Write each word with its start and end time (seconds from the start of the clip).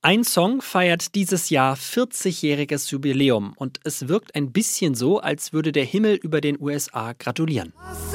Ein 0.00 0.22
Song 0.22 0.62
feiert 0.62 1.16
dieses 1.16 1.50
Jahr 1.50 1.74
40-jähriges 1.74 2.92
Jubiläum 2.92 3.52
und 3.56 3.80
es 3.82 4.06
wirkt 4.06 4.36
ein 4.36 4.52
bisschen 4.52 4.94
so, 4.94 5.18
als 5.18 5.52
würde 5.52 5.72
der 5.72 5.84
Himmel 5.84 6.14
über 6.14 6.40
den 6.40 6.56
USA 6.60 7.14
gratulieren. 7.14 7.72
Hast 7.76 8.14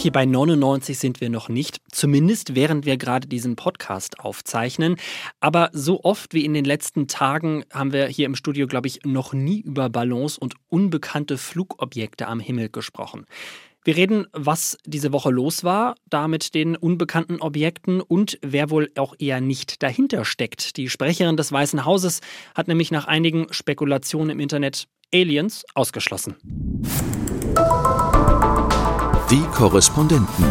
Okay, 0.00 0.08
bei 0.08 0.24
99 0.24 0.98
sind 0.98 1.20
wir 1.20 1.28
noch 1.28 1.50
nicht, 1.50 1.82
zumindest 1.92 2.54
während 2.54 2.86
wir 2.86 2.96
gerade 2.96 3.28
diesen 3.28 3.54
Podcast 3.54 4.18
aufzeichnen. 4.18 4.96
Aber 5.40 5.68
so 5.74 6.02
oft 6.04 6.32
wie 6.32 6.46
in 6.46 6.54
den 6.54 6.64
letzten 6.64 7.06
Tagen 7.06 7.66
haben 7.70 7.92
wir 7.92 8.06
hier 8.06 8.24
im 8.24 8.34
Studio, 8.34 8.66
glaube 8.66 8.88
ich, 8.88 9.00
noch 9.04 9.34
nie 9.34 9.60
über 9.60 9.90
Ballons 9.90 10.38
und 10.38 10.54
unbekannte 10.70 11.36
Flugobjekte 11.36 12.28
am 12.28 12.40
Himmel 12.40 12.70
gesprochen. 12.70 13.26
Wir 13.84 13.94
reden, 13.94 14.26
was 14.32 14.78
diese 14.86 15.12
Woche 15.12 15.30
los 15.30 15.64
war, 15.64 15.96
da 16.08 16.28
mit 16.28 16.54
den 16.54 16.76
unbekannten 16.76 17.42
Objekten 17.42 18.00
und 18.00 18.38
wer 18.40 18.70
wohl 18.70 18.88
auch 18.96 19.14
eher 19.18 19.42
nicht 19.42 19.82
dahinter 19.82 20.24
steckt. 20.24 20.78
Die 20.78 20.88
Sprecherin 20.88 21.36
des 21.36 21.52
Weißen 21.52 21.84
Hauses 21.84 22.20
hat 22.54 22.68
nämlich 22.68 22.90
nach 22.90 23.06
einigen 23.06 23.52
Spekulationen 23.52 24.30
im 24.30 24.40
Internet 24.40 24.88
Aliens 25.12 25.66
ausgeschlossen. 25.74 26.36
Die 29.30 29.46
Korrespondenten. 29.52 30.44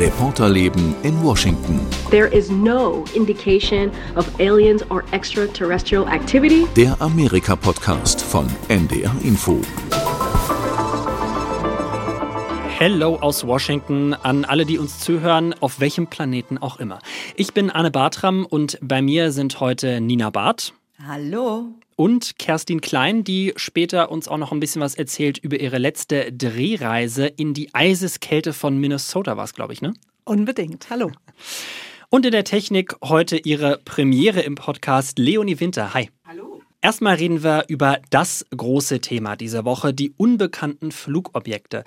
Reporterleben 0.00 0.96
in 1.04 1.22
Washington. 1.22 1.78
There 2.10 2.26
is 2.26 2.50
no 2.50 3.04
indication 3.14 3.92
of 4.16 4.28
aliens 4.40 4.82
or 4.90 5.04
extraterrestrial 5.12 6.08
activity. 6.08 6.66
Der 6.74 7.00
Amerika-Podcast 7.00 8.20
von 8.20 8.48
NDR 8.66 9.14
Info. 9.22 9.60
Hello 12.76 13.14
aus 13.14 13.46
Washington 13.46 14.12
an 14.14 14.44
alle, 14.44 14.66
die 14.66 14.78
uns 14.78 14.98
zuhören, 14.98 15.54
auf 15.60 15.78
welchem 15.78 16.08
Planeten 16.08 16.58
auch 16.58 16.80
immer. 16.80 16.98
Ich 17.36 17.54
bin 17.54 17.70
Anne 17.70 17.92
Bartram 17.92 18.44
und 18.44 18.76
bei 18.82 19.02
mir 19.02 19.30
sind 19.30 19.60
heute 19.60 20.00
Nina 20.00 20.30
Barth 20.30 20.72
Hallo. 21.06 21.74
Und 21.96 22.38
Kerstin 22.38 22.80
Klein, 22.80 23.24
die 23.24 23.52
später 23.56 24.10
uns 24.10 24.28
auch 24.28 24.38
noch 24.38 24.52
ein 24.52 24.60
bisschen 24.60 24.82
was 24.82 24.94
erzählt 24.94 25.38
über 25.38 25.58
ihre 25.60 25.78
letzte 25.78 26.32
Drehreise 26.32 27.26
in 27.26 27.54
die 27.54 27.74
Eiseskälte 27.74 28.52
von 28.52 28.78
Minnesota 28.78 29.36
war 29.36 29.44
es, 29.44 29.54
glaube 29.54 29.72
ich, 29.72 29.82
ne? 29.82 29.94
Unbedingt. 30.24 30.88
Hallo. 30.90 31.12
Und 32.10 32.26
in 32.26 32.32
der 32.32 32.44
Technik 32.44 32.94
heute 33.02 33.36
ihre 33.36 33.78
Premiere 33.84 34.40
im 34.40 34.54
Podcast 34.54 35.18
Leonie 35.18 35.60
Winter. 35.60 35.94
Hi. 35.94 36.10
Hallo. 36.26 36.62
Erstmal 36.80 37.16
reden 37.16 37.42
wir 37.42 37.64
über 37.68 37.98
das 38.10 38.44
große 38.54 39.00
Thema 39.00 39.36
dieser 39.36 39.64
Woche, 39.64 39.94
die 39.94 40.12
unbekannten 40.16 40.92
Flugobjekte. 40.92 41.82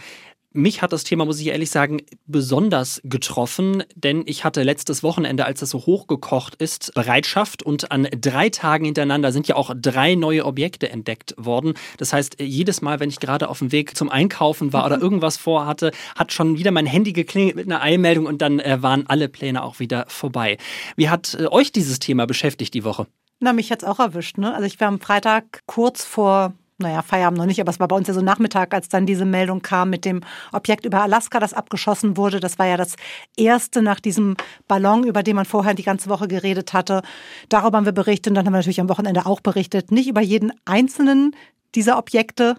Mich 0.58 0.82
hat 0.82 0.92
das 0.92 1.04
Thema, 1.04 1.24
muss 1.24 1.40
ich 1.40 1.46
ehrlich 1.46 1.70
sagen, 1.70 2.02
besonders 2.26 3.00
getroffen, 3.04 3.84
denn 3.94 4.24
ich 4.26 4.44
hatte 4.44 4.64
letztes 4.64 5.04
Wochenende, 5.04 5.46
als 5.46 5.60
das 5.60 5.70
so 5.70 5.86
hochgekocht 5.86 6.56
ist, 6.56 6.96
Bereitschaft 6.96 7.62
und 7.62 7.92
an 7.92 8.08
drei 8.20 8.50
Tagen 8.50 8.86
hintereinander 8.86 9.32
sind 9.32 9.48
ja 9.48 9.56
auch 9.56 9.72
drei 9.80 10.16
neue 10.16 10.44
Objekte 10.46 10.90
entdeckt 10.90 11.36
worden. 11.38 11.76
Das 12.00 12.12
heißt, 12.12 12.38
jedes 12.42 12.82
Mal, 12.82 13.00
wenn 13.00 13.10
ich 13.10 13.20
gerade 13.20 13.50
auf 13.50 13.60
dem 13.60 13.72
Weg 13.72 13.96
zum 13.96 14.10
Einkaufen 14.10 14.74
war 14.74 14.88
oder 14.88 15.00
irgendwas 15.00 15.38
vorhatte, 15.38 15.92
hat 16.16 16.34
schon 16.34 16.58
wieder 16.58 16.72
mein 16.72 16.88
Handy 16.88 17.14
geklingelt 17.14 17.56
mit 17.56 17.68
einer 17.68 17.84
Eilmeldung 17.84 18.26
und 18.26 18.42
dann 18.42 18.60
äh, 18.60 18.82
waren 18.82 19.06
alle 19.06 19.30
Pläne 19.30 19.62
auch 19.62 19.78
wieder 19.78 20.06
vorbei. 20.08 20.58
Wie 20.96 21.10
hat 21.10 21.38
äh, 21.40 21.46
euch 21.46 21.72
dieses 21.72 22.00
Thema 22.00 22.26
beschäftigt 22.26 22.74
die 22.74 22.84
Woche? 22.84 23.06
Na, 23.40 23.54
mich 23.54 23.72
hat's 23.72 23.84
auch 23.84 24.00
erwischt. 24.00 24.40
Ne? 24.40 24.56
Also 24.56 24.66
ich 24.66 24.80
war 24.80 24.88
am 24.88 25.00
Freitag 25.00 25.62
kurz 25.68 26.04
vor, 26.04 26.54
naja, 26.80 27.02
Feierabend 27.02 27.40
noch 27.40 27.46
nicht, 27.46 27.60
aber 27.60 27.72
es 27.72 27.80
war 27.80 27.88
bei 27.88 27.96
uns 27.96 28.08
ja 28.08 28.14
so 28.14 28.22
Nachmittag, 28.22 28.74
als 28.74 28.88
dann 28.88 29.08
diese 29.08 29.26
Meldung 29.26 29.62
kam 29.62 29.90
mit 29.90 30.06
dem 30.06 30.22
Objekt 30.52 30.86
über 30.86 31.02
Alaska, 31.02 31.40
das 31.40 31.54
abgeschossen 31.54 32.18
wurde. 32.18 32.40
Das 32.40 32.60
war 32.60 32.68
ja 32.68 32.78
das 32.78 32.96
erste 33.36 33.82
nach 33.82 34.00
diesem 34.00 34.36
Ballon, 34.68 35.04
über 35.04 35.24
den 35.24 35.36
man 35.36 35.46
vorher 35.46 35.74
die 35.74 35.84
ganze 35.84 36.10
Woche 36.10 36.28
geredet 36.28 36.74
hatte. 36.74 37.02
Darüber 37.50 37.78
haben 37.78 37.86
wir 37.86 37.94
berichtet 37.94 38.32
und 38.32 38.36
dann 38.36 38.46
haben 38.46 38.54
wir 38.54 38.60
natürlich 38.60 38.82
am 38.82 38.90
Wochenende 38.90 39.26
auch 39.26 39.42
berichtet. 39.42 39.92
Nicht 39.92 40.08
über 40.08 40.22
jeden 40.22 40.54
einzelnen 40.66 41.36
dieser 41.74 41.98
Objekte, 41.98 42.58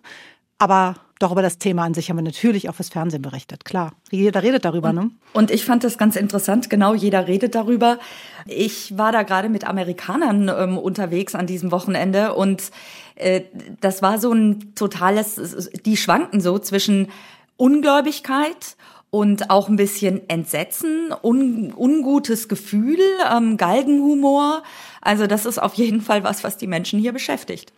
aber 0.59 0.97
doch 1.19 1.33
über 1.33 1.43
das 1.43 1.59
Thema 1.59 1.85
an 1.85 1.95
sich 1.95 2.11
haben 2.11 2.17
wir 2.17 2.23
natürlich 2.23 2.69
auch 2.69 2.75
fürs 2.75 2.91
Fernsehen 2.91 3.23
berichtet. 3.23 3.65
Klar, 3.65 3.93
jeder 4.11 4.43
redet 4.43 4.65
darüber, 4.65 4.93
ne? 4.93 5.11
Und 5.33 5.51
ich 5.51 5.65
fand 5.65 5.83
das 5.83 5.99
ganz 5.99 6.15
interessant, 6.15 6.71
genau, 6.71 6.95
jeder 6.95 7.27
redet 7.27 7.57
darüber. 7.57 7.99
Ich 8.47 8.97
war 8.97 9.11
da 9.11 9.25
gerade 9.25 9.49
mit 9.49 9.67
Amerikanern 9.67 10.49
ähm, 10.49 10.79
unterwegs 10.79 11.35
an 11.35 11.47
diesem 11.47 11.73
Wochenende 11.73 12.35
und 12.35 12.71
äh, 13.17 13.43
das 13.81 14.01
war 14.01 14.19
so 14.19 14.33
ein 14.33 14.75
totales, 14.77 15.71
die 15.85 15.97
schwanken 15.97 16.41
so 16.41 16.59
zwischen 16.59 17.09
Ungläubigkeit 17.57 18.77
und 19.11 19.51
auch 19.51 19.69
ein 19.69 19.77
bisschen 19.77 20.29
Entsetzen, 20.29 21.13
un, 21.23 21.73
ungutes 21.75 22.49
Gefühl, 22.49 23.01
ähm, 23.33 23.57
Galgenhumor. 23.57 24.63
Also 25.01 25.27
das 25.27 25.47
ist 25.47 25.61
auf 25.61 25.75
jeden 25.75 26.01
Fall 26.01 26.23
was, 26.23 26.45
was 26.45 26.59
die 26.59 26.67
Menschen 26.67 27.01
hier 27.01 27.13
beschäftigt. 27.13 27.73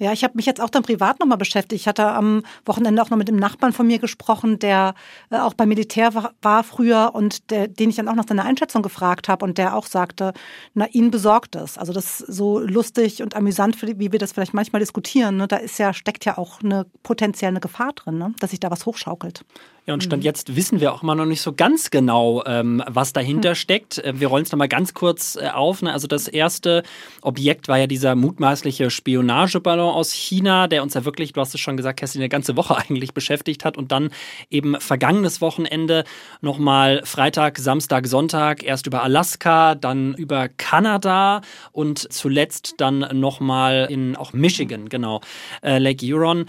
Ja, 0.00 0.14
ich 0.14 0.24
habe 0.24 0.32
mich 0.36 0.46
jetzt 0.46 0.62
auch 0.62 0.70
dann 0.70 0.82
privat 0.82 1.20
nochmal 1.20 1.36
beschäftigt. 1.36 1.82
Ich 1.82 1.86
hatte 1.86 2.06
am 2.06 2.42
Wochenende 2.64 3.02
auch 3.02 3.10
noch 3.10 3.18
mit 3.18 3.28
einem 3.28 3.38
Nachbarn 3.38 3.74
von 3.74 3.86
mir 3.86 3.98
gesprochen, 3.98 4.58
der 4.58 4.94
äh, 5.28 5.36
auch 5.36 5.52
beim 5.52 5.68
Militär 5.68 6.14
war, 6.40 6.64
früher 6.64 7.10
und 7.12 7.50
der, 7.50 7.68
den 7.68 7.90
ich 7.90 7.96
dann 7.96 8.08
auch 8.08 8.14
nach 8.14 8.26
seiner 8.26 8.46
Einschätzung 8.46 8.80
gefragt 8.80 9.28
habe 9.28 9.44
und 9.44 9.58
der 9.58 9.76
auch 9.76 9.84
sagte, 9.84 10.32
na, 10.72 10.86
ihn 10.86 11.10
besorgt 11.10 11.54
es. 11.54 11.76
Also 11.76 11.92
das 11.92 12.22
ist 12.22 12.32
so 12.32 12.58
lustig 12.58 13.22
und 13.22 13.36
amüsant, 13.36 13.76
wie 13.82 14.10
wir 14.10 14.18
das 14.18 14.32
vielleicht 14.32 14.54
manchmal 14.54 14.80
diskutieren. 14.80 15.36
Ne? 15.36 15.46
Da 15.46 15.56
ist 15.56 15.78
ja, 15.78 15.92
steckt 15.92 16.24
ja 16.24 16.38
auch 16.38 16.62
eine 16.62 16.86
potenzielle 17.02 17.60
Gefahr 17.60 17.92
drin, 17.92 18.16
ne? 18.16 18.34
dass 18.40 18.50
sich 18.50 18.60
da 18.60 18.70
was 18.70 18.86
hochschaukelt. 18.86 19.44
Ja, 19.90 19.94
und 19.94 20.04
Stand 20.04 20.22
jetzt 20.22 20.54
wissen 20.54 20.78
wir 20.78 20.92
auch 20.92 21.02
immer 21.02 21.16
noch 21.16 21.24
nicht 21.24 21.40
so 21.40 21.52
ganz 21.52 21.90
genau, 21.90 22.44
ähm, 22.46 22.80
was 22.86 23.12
dahinter 23.12 23.56
steckt. 23.56 23.98
Äh, 23.98 24.20
Wir 24.20 24.28
rollen 24.28 24.44
es 24.44 24.52
nochmal 24.52 24.68
ganz 24.68 24.94
kurz 24.94 25.34
äh, 25.34 25.48
auf. 25.48 25.82
Ne? 25.82 25.92
Also 25.92 26.06
das 26.06 26.28
erste 26.28 26.84
Objekt 27.22 27.66
war 27.66 27.76
ja 27.76 27.88
dieser 27.88 28.14
mutmaßliche 28.14 28.88
Spionageballon 28.88 29.92
aus 29.92 30.12
China, 30.12 30.68
der 30.68 30.84
uns 30.84 30.94
ja 30.94 31.04
wirklich, 31.04 31.32
du 31.32 31.40
hast 31.40 31.54
es 31.54 31.60
schon 31.60 31.76
gesagt, 31.76 31.98
Kerstin, 31.98 32.20
eine 32.20 32.28
ganze 32.28 32.56
Woche 32.56 32.76
eigentlich 32.88 33.14
beschäftigt 33.14 33.64
hat. 33.64 33.76
Und 33.76 33.90
dann 33.90 34.10
eben 34.48 34.80
vergangenes 34.80 35.40
Wochenende 35.40 36.04
nochmal 36.40 37.02
Freitag, 37.04 37.58
Samstag, 37.58 38.06
Sonntag 38.06 38.62
erst 38.62 38.86
über 38.86 39.02
Alaska, 39.02 39.74
dann 39.74 40.14
über 40.14 40.48
Kanada 40.48 41.40
und 41.72 42.12
zuletzt 42.12 42.74
dann 42.76 43.08
nochmal 43.18 43.88
in 43.90 44.14
auch 44.14 44.32
Michigan, 44.32 44.88
genau, 44.88 45.20
äh, 45.64 45.78
Lake 45.78 46.06
Huron. 46.06 46.46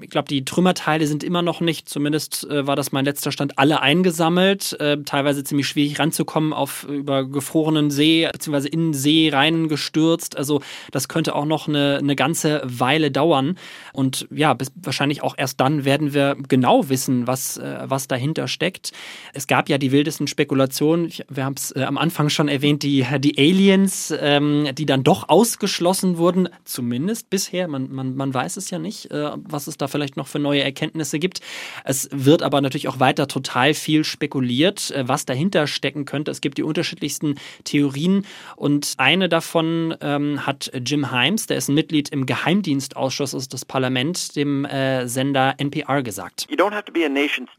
Ich 0.00 0.10
glaube, 0.10 0.28
die 0.28 0.44
Trümmerteile 0.44 1.08
sind 1.08 1.24
immer 1.24 1.42
noch 1.42 1.60
nicht, 1.60 1.88
zumindest 1.88 2.48
äh, 2.48 2.68
war 2.68 2.76
das 2.76 2.83
mein 2.92 3.04
letzter 3.04 3.32
Stand, 3.32 3.58
alle 3.58 3.80
eingesammelt. 3.80 4.78
Äh, 4.80 4.98
teilweise 5.04 5.44
ziemlich 5.44 5.68
schwierig 5.68 5.98
ranzukommen 5.98 6.52
auf 6.52 6.84
über 6.84 7.24
gefrorenen 7.24 7.90
See, 7.90 8.28
beziehungsweise 8.30 8.68
in 8.68 8.88
den 8.88 8.94
See 8.94 9.30
reingestürzt. 9.32 10.36
Also 10.36 10.60
das 10.90 11.08
könnte 11.08 11.34
auch 11.34 11.44
noch 11.44 11.68
eine, 11.68 11.98
eine 11.98 12.16
ganze 12.16 12.62
Weile 12.64 13.10
dauern. 13.10 13.56
Und 13.92 14.26
ja, 14.30 14.54
bis, 14.54 14.72
wahrscheinlich 14.76 15.22
auch 15.22 15.34
erst 15.36 15.60
dann 15.60 15.84
werden 15.84 16.14
wir 16.14 16.36
genau 16.48 16.88
wissen, 16.88 17.26
was, 17.26 17.56
äh, 17.56 17.84
was 17.84 18.08
dahinter 18.08 18.48
steckt. 18.48 18.92
Es 19.32 19.46
gab 19.46 19.68
ja 19.68 19.78
die 19.78 19.92
wildesten 19.92 20.26
Spekulationen, 20.26 21.06
ich, 21.06 21.24
wir 21.28 21.44
haben 21.44 21.54
es 21.56 21.70
äh, 21.72 21.82
am 21.82 21.98
Anfang 21.98 22.28
schon 22.28 22.48
erwähnt, 22.48 22.82
die, 22.82 23.06
die 23.18 23.38
Aliens, 23.38 24.12
ähm, 24.18 24.68
die 24.74 24.86
dann 24.86 25.04
doch 25.04 25.28
ausgeschlossen 25.28 26.18
wurden, 26.18 26.48
zumindest 26.64 27.30
bisher. 27.30 27.68
Man, 27.68 27.92
man, 27.92 28.16
man 28.16 28.34
weiß 28.34 28.56
es 28.56 28.70
ja 28.70 28.78
nicht, 28.78 29.10
äh, 29.10 29.30
was 29.36 29.66
es 29.66 29.76
da 29.76 29.88
vielleicht 29.88 30.16
noch 30.16 30.26
für 30.26 30.38
neue 30.38 30.62
Erkenntnisse 30.62 31.18
gibt. 31.18 31.40
Es 31.84 32.08
wird 32.12 32.42
aber 32.42 32.60
natürlich 32.60 32.73
auch 32.88 33.00
weiter 33.00 33.28
total 33.28 33.74
viel 33.74 34.04
spekuliert, 34.04 34.90
äh, 34.90 35.08
was 35.08 35.24
dahinter 35.24 35.66
stecken 35.66 36.04
könnte. 36.04 36.30
Es 36.30 36.40
gibt 36.40 36.58
die 36.58 36.62
unterschiedlichsten 36.62 37.36
Theorien 37.64 38.26
und 38.56 38.94
eine 38.98 39.28
davon 39.28 39.94
ähm, 40.00 40.46
hat 40.46 40.70
Jim 40.84 41.10
Himes, 41.10 41.46
der 41.46 41.56
ist 41.56 41.68
ein 41.68 41.74
Mitglied 41.74 42.08
im 42.10 42.26
Geheimdienstausschuss 42.26 43.48
des 43.48 43.64
Parlaments, 43.64 44.28
dem 44.28 44.64
äh, 44.64 45.06
Sender 45.08 45.54
NPR 45.58 46.02
gesagt. 46.02 46.46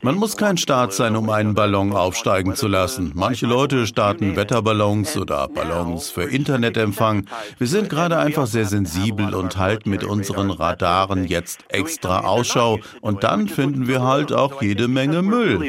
Man 0.01 0.15
muss 0.15 0.38
kein 0.38 0.57
Staat 0.57 0.94
sein, 0.94 1.15
um 1.15 1.29
einen 1.29 1.53
Ballon 1.56 1.94
aufsteigen 1.94 2.56
zu 2.56 2.67
lassen. 2.67 3.12
Manche 3.15 3.45
Leute 3.45 3.88
starten 3.88 4.35
Wetterballons 4.35 5.17
oder 5.17 5.47
Ballons 5.47 6.09
für 6.09 6.23
Internetempfang. 6.23 7.27
Wir 7.57 7.67
sind 7.67 7.89
gerade 7.89 8.17
einfach 8.17 8.47
sehr 8.47 8.65
sensibel 8.65 9.33
und 9.33 9.57
halten 9.57 9.89
mit 9.89 10.03
unseren 10.03 10.51
Radaren 10.51 11.25
jetzt 11.25 11.59
extra 11.69 12.21
Ausschau. 12.21 12.79
Und 13.01 13.23
dann 13.23 13.47
finden 13.47 13.88
wir 13.88 14.03
halt 14.03 14.31
auch 14.33 14.62
jede 14.62 14.88
Menge 14.95 15.21
Müll. 15.21 15.59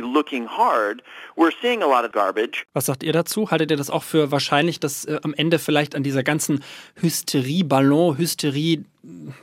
Was 2.72 2.86
sagt 2.86 3.02
ihr 3.02 3.12
dazu? 3.12 3.50
Haltet 3.50 3.70
ihr 3.70 3.76
das 3.76 3.90
auch 3.90 4.02
für 4.02 4.30
wahrscheinlich, 4.30 4.80
dass 4.80 5.04
äh, 5.04 5.18
am 5.22 5.34
Ende 5.34 5.58
vielleicht 5.58 5.94
an 5.94 6.02
dieser 6.02 6.22
ganzen 6.22 6.62
Hysterie, 6.94 7.64
Ballon, 7.64 8.16
Hysterie, 8.16 8.84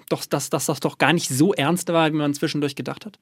doch, 0.10 0.26
dass, 0.26 0.50
dass 0.50 0.66
das 0.66 0.80
doch 0.80 0.98
gar 0.98 1.14
nicht 1.14 1.30
so 1.30 1.54
ernst 1.54 1.92
war, 1.92 2.12
wie 2.12 2.18
man 2.18 2.34
zwischendurch 2.34 2.76
gedacht 2.76 3.06
hat? 3.06 3.20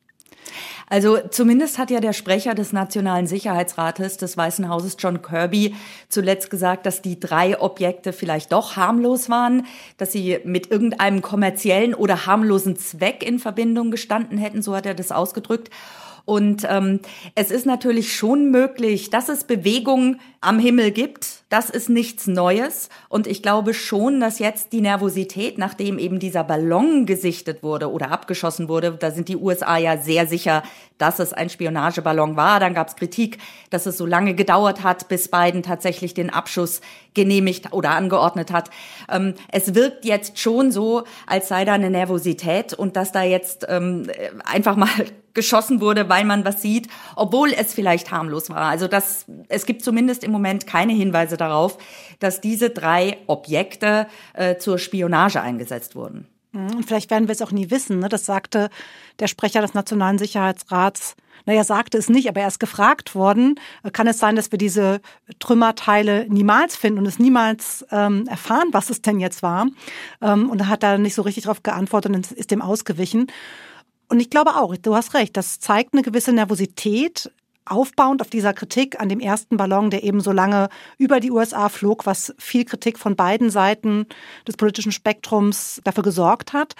Also 0.87 1.19
zumindest 1.29 1.77
hat 1.77 1.91
ja 1.91 1.99
der 1.99 2.13
Sprecher 2.13 2.53
des 2.53 2.73
Nationalen 2.73 3.27
Sicherheitsrates 3.27 4.17
des 4.17 4.35
Weißen 4.37 4.67
Hauses, 4.67 4.97
John 4.99 5.21
Kirby, 5.21 5.75
zuletzt 6.09 6.49
gesagt, 6.49 6.85
dass 6.85 7.01
die 7.01 7.19
drei 7.19 7.59
Objekte 7.59 8.13
vielleicht 8.13 8.51
doch 8.51 8.75
harmlos 8.75 9.29
waren, 9.29 9.65
dass 9.97 10.11
sie 10.11 10.39
mit 10.43 10.69
irgendeinem 10.69 11.21
kommerziellen 11.21 11.93
oder 11.93 12.25
harmlosen 12.25 12.75
Zweck 12.75 13.23
in 13.23 13.39
Verbindung 13.39 13.91
gestanden 13.91 14.37
hätten, 14.37 14.61
so 14.61 14.75
hat 14.75 14.85
er 14.85 14.93
das 14.93 15.11
ausgedrückt. 15.11 15.69
Und 16.25 16.65
ähm, 16.69 16.99
es 17.35 17.51
ist 17.51 17.65
natürlich 17.65 18.15
schon 18.15 18.51
möglich, 18.51 19.09
dass 19.09 19.29
es 19.29 19.43
Bewegung 19.43 20.17
am 20.39 20.57
Himmel 20.59 20.91
gibt. 20.91 21.43
Das 21.49 21.69
ist 21.69 21.89
nichts 21.89 22.27
Neues. 22.27 22.89
Und 23.09 23.27
ich 23.27 23.43
glaube 23.43 23.73
schon, 23.73 24.19
dass 24.19 24.39
jetzt 24.39 24.73
die 24.73 24.81
Nervosität, 24.81 25.57
nachdem 25.57 25.99
eben 25.99 26.19
dieser 26.19 26.43
Ballon 26.43 27.05
gesichtet 27.05 27.61
wurde 27.63 27.91
oder 27.91 28.11
abgeschossen 28.11 28.67
wurde, 28.67 28.91
da 28.91 29.11
sind 29.11 29.27
die 29.27 29.37
USA 29.37 29.77
ja 29.77 29.97
sehr 29.97 30.25
sicher, 30.27 30.63
dass 30.97 31.19
es 31.19 31.33
ein 31.33 31.49
Spionageballon 31.49 32.35
war. 32.35 32.59
Dann 32.59 32.73
gab 32.73 32.87
es 32.87 32.95
Kritik, 32.95 33.37
dass 33.69 33.85
es 33.85 33.97
so 33.97 34.05
lange 34.05 34.33
gedauert 34.33 34.83
hat, 34.83 35.07
bis 35.07 35.29
Biden 35.29 35.63
tatsächlich 35.63 36.13
den 36.13 36.29
Abschuss 36.29 36.81
genehmigt 37.13 37.73
oder 37.73 37.91
angeordnet 37.91 38.51
hat. 38.51 38.69
Ähm, 39.09 39.33
es 39.51 39.75
wirkt 39.75 40.05
jetzt 40.05 40.39
schon 40.39 40.71
so, 40.71 41.03
als 41.27 41.47
sei 41.47 41.65
da 41.65 41.73
eine 41.73 41.89
Nervosität 41.89 42.73
und 42.73 42.95
dass 42.95 43.11
da 43.11 43.23
jetzt 43.23 43.65
ähm, 43.69 44.09
einfach 44.45 44.75
mal 44.75 44.89
geschossen 45.33 45.79
wurde, 45.79 46.09
weil 46.09 46.25
man 46.25 46.43
was 46.43 46.61
sieht, 46.61 46.89
obwohl 47.15 47.53
es 47.53 47.73
vielleicht 47.73 48.11
harmlos 48.11 48.49
war. 48.49 48.63
Also 48.63 48.87
das, 48.87 49.25
es 49.47 49.65
gibt 49.65 49.83
zumindest 49.83 50.25
im 50.25 50.31
Moment 50.31 50.67
keine 50.67 50.91
Hinweise 50.93 51.37
darauf, 51.37 51.77
dass 52.19 52.41
diese 52.41 52.69
drei 52.69 53.17
Objekte 53.27 54.07
äh, 54.33 54.57
zur 54.57 54.77
Spionage 54.77 55.41
eingesetzt 55.41 55.95
wurden. 55.95 56.27
Mhm, 56.51 56.75
und 56.75 56.85
vielleicht 56.85 57.09
werden 57.11 57.27
wir 57.27 57.33
es 57.33 57.41
auch 57.41 57.51
nie 57.51 57.69
wissen. 57.69 57.99
Ne? 57.99 58.09
Das 58.09 58.25
sagte 58.25 58.69
der 59.19 59.27
Sprecher 59.27 59.61
des 59.61 59.73
Nationalen 59.73 60.17
Sicherheitsrats. 60.17 61.15
Naja, 61.45 61.63
sagte 61.63 61.97
es 61.97 62.09
nicht, 62.09 62.29
aber 62.29 62.41
er 62.41 62.47
ist 62.47 62.59
gefragt 62.59 63.15
worden. 63.15 63.55
Kann 63.93 64.07
es 64.07 64.19
sein, 64.19 64.35
dass 64.35 64.51
wir 64.51 64.59
diese 64.59 65.01
Trümmerteile 65.39 66.27
niemals 66.29 66.75
finden 66.75 66.99
und 66.99 67.07
es 67.07 67.17
niemals 67.17 67.85
ähm, 67.91 68.27
erfahren, 68.27 68.69
was 68.71 68.89
es 68.89 69.01
denn 69.01 69.19
jetzt 69.19 69.41
war? 69.41 69.67
Ähm, 70.21 70.49
und 70.49 70.59
da 70.59 70.67
hat 70.67 70.83
er 70.83 70.97
nicht 70.97 71.15
so 71.15 71.23
richtig 71.23 71.45
darauf 71.45 71.63
geantwortet 71.63 72.13
und 72.13 72.31
ist 72.31 72.51
dem 72.51 72.61
ausgewichen. 72.61 73.27
Und 74.07 74.19
ich 74.19 74.29
glaube 74.29 74.55
auch, 74.57 74.75
du 74.75 74.95
hast 74.95 75.13
recht, 75.13 75.37
das 75.37 75.59
zeigt 75.59 75.93
eine 75.93 76.03
gewisse 76.03 76.33
Nervosität, 76.33 77.31
aufbauend 77.65 78.21
auf 78.21 78.29
dieser 78.29 78.53
Kritik 78.53 78.99
an 78.99 79.09
dem 79.09 79.19
ersten 79.19 79.57
Ballon, 79.57 79.89
der 79.89 80.03
eben 80.03 80.21
so 80.21 80.31
lange 80.31 80.69
über 80.97 81.19
die 81.19 81.31
USA 81.31 81.69
flog, 81.69 82.05
was 82.05 82.33
viel 82.37 82.65
Kritik 82.65 82.97
von 82.97 83.15
beiden 83.15 83.49
Seiten 83.49 84.05
des 84.47 84.57
politischen 84.57 84.91
Spektrums 84.91 85.81
dafür 85.83 86.03
gesorgt 86.03 86.53
hat. 86.53 86.75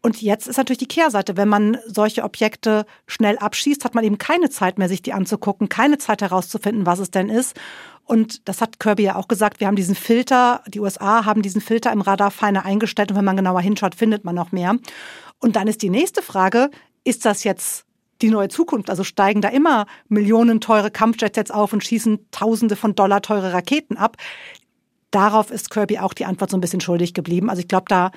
Und 0.00 0.22
jetzt 0.22 0.46
ist 0.46 0.56
natürlich 0.56 0.78
die 0.78 0.86
Kehrseite. 0.86 1.36
Wenn 1.36 1.48
man 1.48 1.78
solche 1.86 2.22
Objekte 2.22 2.86
schnell 3.06 3.36
abschießt, 3.36 3.84
hat 3.84 3.94
man 3.94 4.04
eben 4.04 4.18
keine 4.18 4.48
Zeit 4.48 4.78
mehr, 4.78 4.88
sich 4.88 5.02
die 5.02 5.12
anzugucken, 5.12 5.68
keine 5.68 5.98
Zeit 5.98 6.22
herauszufinden, 6.22 6.86
was 6.86 7.00
es 7.00 7.10
denn 7.10 7.28
ist. 7.28 7.56
Und 8.04 8.48
das 8.48 8.60
hat 8.60 8.80
Kirby 8.80 9.02
ja 9.02 9.16
auch 9.16 9.28
gesagt, 9.28 9.60
wir 9.60 9.66
haben 9.66 9.76
diesen 9.76 9.94
Filter, 9.94 10.62
die 10.68 10.80
USA 10.80 11.26
haben 11.26 11.42
diesen 11.42 11.60
Filter 11.60 11.92
im 11.92 12.00
Radar 12.00 12.30
feiner 12.30 12.64
eingestellt 12.64 13.10
und 13.10 13.18
wenn 13.18 13.24
man 13.24 13.36
genauer 13.36 13.60
hinschaut, 13.60 13.94
findet 13.94 14.24
man 14.24 14.34
noch 14.34 14.52
mehr. 14.52 14.76
Und 15.40 15.56
dann 15.56 15.68
ist 15.68 15.82
die 15.82 15.90
nächste 15.90 16.22
Frage, 16.22 16.70
ist 17.04 17.26
das 17.26 17.44
jetzt 17.44 17.84
die 18.22 18.30
neue 18.30 18.48
Zukunft? 18.48 18.90
Also 18.90 19.04
steigen 19.04 19.40
da 19.40 19.48
immer 19.48 19.86
Millionen 20.08 20.60
teure 20.60 20.90
Kampfjets 20.90 21.36
jetzt 21.36 21.54
auf 21.54 21.72
und 21.72 21.84
schießen 21.84 22.30
Tausende 22.30 22.76
von 22.76 22.94
Dollar 22.94 23.22
teure 23.22 23.52
Raketen 23.52 23.96
ab? 23.96 24.16
Darauf 25.10 25.50
ist 25.50 25.70
Kirby 25.70 25.98
auch 25.98 26.12
die 26.12 26.26
Antwort 26.26 26.50
so 26.50 26.56
ein 26.56 26.60
bisschen 26.60 26.80
schuldig 26.80 27.14
geblieben. 27.14 27.48
Also 27.48 27.60
ich 27.60 27.68
glaube, 27.68 27.86
da 27.88 28.10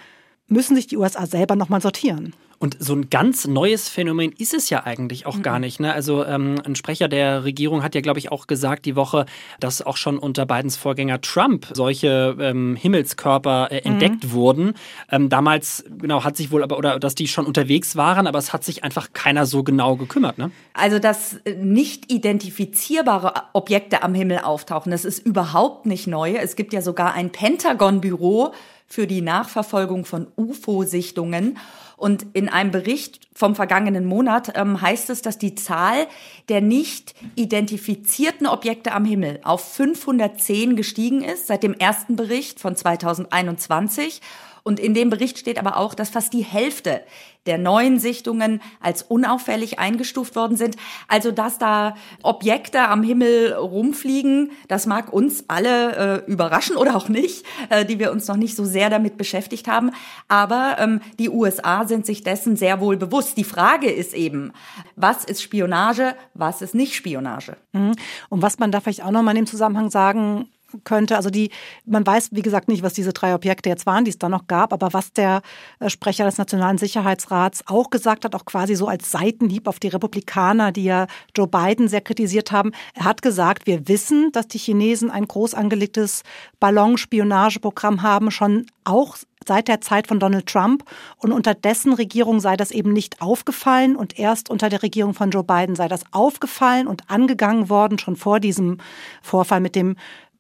müssen 0.48 0.76
sich 0.76 0.88
die 0.88 0.98
USA 0.98 1.26
selber 1.26 1.56
nochmal 1.56 1.82
sortieren. 1.82 2.34
Und 2.62 2.78
so 2.78 2.94
ein 2.94 3.10
ganz 3.10 3.48
neues 3.48 3.90
Phänomen 3.90 4.32
ist 4.38 4.54
es 4.54 4.70
ja 4.70 4.84
eigentlich 4.84 5.26
auch 5.26 5.38
mhm. 5.38 5.42
gar 5.42 5.58
nicht. 5.58 5.80
Ne? 5.80 5.92
Also 5.92 6.24
ähm, 6.24 6.62
ein 6.64 6.76
Sprecher 6.76 7.08
der 7.08 7.44
Regierung 7.44 7.82
hat 7.82 7.96
ja, 7.96 8.02
glaube 8.02 8.20
ich, 8.20 8.32
auch 8.32 8.46
gesagt 8.46 8.86
die 8.86 8.96
Woche, 8.96 9.26
dass 9.60 9.82
auch 9.82 9.98
schon 9.98 10.20
unter 10.20 10.46
Bidens 10.46 10.78
Vorgänger 10.78 11.22
Trump 11.22 11.66
solche 11.74 12.38
ähm, 12.40 12.76
Himmelskörper 12.76 13.72
äh, 13.72 13.78
mhm. 13.78 13.94
entdeckt 13.94 14.26
mhm. 14.26 14.32
wurden. 14.32 14.74
Ähm, 15.12 15.30
damals, 15.30 15.84
genau, 15.90 16.24
hat 16.24 16.38
sich 16.38 16.52
wohl 16.52 16.62
aber, 16.62 16.78
oder 16.78 17.00
dass 17.00 17.16
die 17.16 17.28
schon 17.28 17.48
unterwegs 17.48 17.96
waren, 17.96 18.28
aber 18.28 18.38
es 18.38 18.54
hat 18.54 18.64
sich 18.64 18.84
einfach 18.84 19.12
keiner 19.12 19.48
so 19.48 19.64
genau 19.64 19.96
gekümmert. 19.96 20.38
Ne? 20.38 20.52
Also, 20.74 21.00
dass 21.00 21.40
nicht 21.58 22.12
identifizierbare 22.12 23.34
Objekte 23.54 24.04
am 24.04 24.14
Himmel 24.14 24.38
auftauchen, 24.38 24.92
das 24.92 25.04
ist 25.04 25.26
überhaupt 25.26 25.88
nicht 25.88 26.06
neu. 26.06 26.34
Es 26.34 26.56
gibt 26.56 26.74
ja 26.74 26.84
sogar 26.84 27.16
ein 27.16 27.32
Pentagon-Büro 27.32 28.54
für 28.86 29.08
die 29.08 29.22
Nachverfolgung 29.22 30.06
von 30.06 30.28
UFO-Sichtungen. 30.36 31.58
Und 32.02 32.26
in 32.34 32.50
einem 32.50 32.72
Bericht 32.72 33.20
vom 33.32 33.54
vergangenen 33.54 34.06
Monat 34.06 34.54
ähm, 34.56 34.82
heißt 34.82 35.12
es, 35.12 35.22
dass 35.22 35.38
die 35.38 35.54
Zahl 35.54 36.08
der 36.50 36.60
nicht 36.60 37.14
identifizierten 37.36 38.48
Objekte 38.48 38.94
am 38.94 39.06
Himmel 39.06 39.40
auf 39.44 39.76
510 39.76 40.76
gestiegen 40.76 41.24
ist 41.24 41.46
seit 41.46 41.62
dem 41.62 41.76
ersten 41.76 42.16
Bericht 42.16 42.60
von 42.60 42.76
2021. 42.76 44.20
Und 44.64 44.80
in 44.80 44.94
dem 44.94 45.10
Bericht 45.10 45.38
steht 45.38 45.60
aber 45.60 45.78
auch, 45.78 45.94
dass 45.94 46.10
fast 46.10 46.34
die 46.34 46.44
Hälfte 46.44 47.02
der 47.48 47.58
neuen 47.58 48.00
Sichtungen 48.00 48.62
als 48.80 49.02
unauffällig 49.02 49.80
eingestuft 49.80 50.36
worden 50.36 50.58
sind. 50.58 50.76
Also, 51.08 51.32
dass 51.32 51.58
da 51.58 51.96
Objekte 52.22 52.88
am 52.88 53.02
Himmel 53.02 53.54
rumfliegen, 53.54 54.52
das 54.68 54.86
mag 54.86 55.12
uns 55.12 55.46
alle 55.48 56.24
äh, 56.28 56.32
überraschen 56.32 56.78
oder 56.78 56.96
auch 56.96 57.10
nicht, 57.10 57.46
äh, 57.70 57.84
die 57.84 57.98
wir 57.98 58.12
uns 58.12 58.28
noch 58.28 58.38
nicht 58.38 58.56
so 58.56 58.64
sehr 58.64 58.90
damit 58.90 59.18
beschäftigt 59.18 59.68
haben. 59.68 59.92
Aber 60.28 60.76
ähm, 60.80 61.02
die 61.18 61.30
USA 61.30 61.88
sind 61.88 62.06
sich 62.06 62.24
dessen 62.24 62.56
sehr 62.56 62.80
wohl 62.80 62.98
bewusst. 62.98 63.38
Die 63.38 63.44
Frage 63.44 63.90
ist 63.90 64.14
eben, 64.14 64.54
was 64.96 65.26
ist 65.26 65.42
Spionage, 65.42 66.16
was 66.36 66.62
ist 66.62 66.76
nicht 66.76 66.96
Spionage? 66.96 67.58
Mhm. 67.74 67.94
Und 68.30 68.42
was 68.44 68.60
man 68.60 68.72
da 68.72 68.82
vielleicht 68.82 69.04
auch 69.04 69.12
noch 69.12 69.24
mal 69.24 69.32
in 69.32 69.38
dem 69.38 69.48
Zusammenhang 69.48 69.90
sagen 69.90 70.48
könnte. 70.84 71.16
Also 71.16 71.30
die, 71.30 71.50
man 71.86 72.06
weiß, 72.06 72.30
wie 72.32 72.42
gesagt, 72.42 72.68
nicht, 72.68 72.84
was 72.84 72.94
diese 72.94 73.14
drei 73.14 73.34
Objekte 73.34 73.70
jetzt 73.70 73.86
waren, 73.86 74.06
die 74.06 74.12
es 74.12 74.18
da 74.18 74.30
noch 74.30 74.48
gab, 74.48 74.74
aber 74.74 74.94
was 74.94 75.14
der 75.14 75.42
äh, 75.80 75.90
Sprecher 75.90 76.26
des 76.26 76.38
Nationalen 76.38 76.78
Sicherheitsrats 76.78 77.64
auch 77.68 77.90
gesagt 77.90 78.26
hat, 78.26 78.36
auch 78.36 78.46
quasi 78.46 78.76
so 78.76 78.88
als 78.88 79.12
Seitenhieb 79.12 79.68
auf 79.68 79.80
die 79.80 79.90
Republikaner, 79.90 80.72
die 80.72 80.86
ja 80.86 81.08
Joe 81.36 81.48
Biden 81.48 81.88
sehr 81.88 82.02
kritisiert 82.02 82.52
haben. 82.52 82.72
Er 82.94 83.06
hat 83.06 83.22
gesagt, 83.22 83.68
wir 83.68 83.88
wissen, 83.88 84.32
dass 84.32 84.48
die 84.48 84.58
Chinesen 84.58 85.12
ein 85.12 85.28
groß 85.28 85.54
angelegtes 85.54 86.24
Ballonspionageprogramm 86.60 88.02
haben, 88.02 88.32
schon 88.32 88.66
auch 88.84 89.18
seit 89.48 89.68
der 89.68 89.82
Zeit 89.82 90.08
von 90.08 90.20
Donald 90.20 90.46
Trump 90.48 90.84
und 91.18 91.32
unter 91.32 91.54
dessen 91.54 91.94
Regierung 91.94 92.40
sei 92.40 92.58
das 92.58 92.72
eben 92.72 92.94
nicht 92.94 93.22
aufgefallen 93.22 93.96
und 93.96 94.20
erst 94.20 94.50
unter 94.50 94.70
der 94.70 94.84
Regierung 94.84 95.14
von 95.14 95.32
Joe 95.32 95.44
Biden 95.44 95.76
sei 95.76 95.88
das 95.88 96.04
aufgefallen 96.12 96.88
und 96.88 97.10
angegangen 97.10 97.70
worden, 97.70 98.00
schon 98.00 98.16
vor 98.16 98.40
diesem 98.40 98.78
Vorfall 99.22 99.60
mit 99.60 99.76
dem 99.76 99.96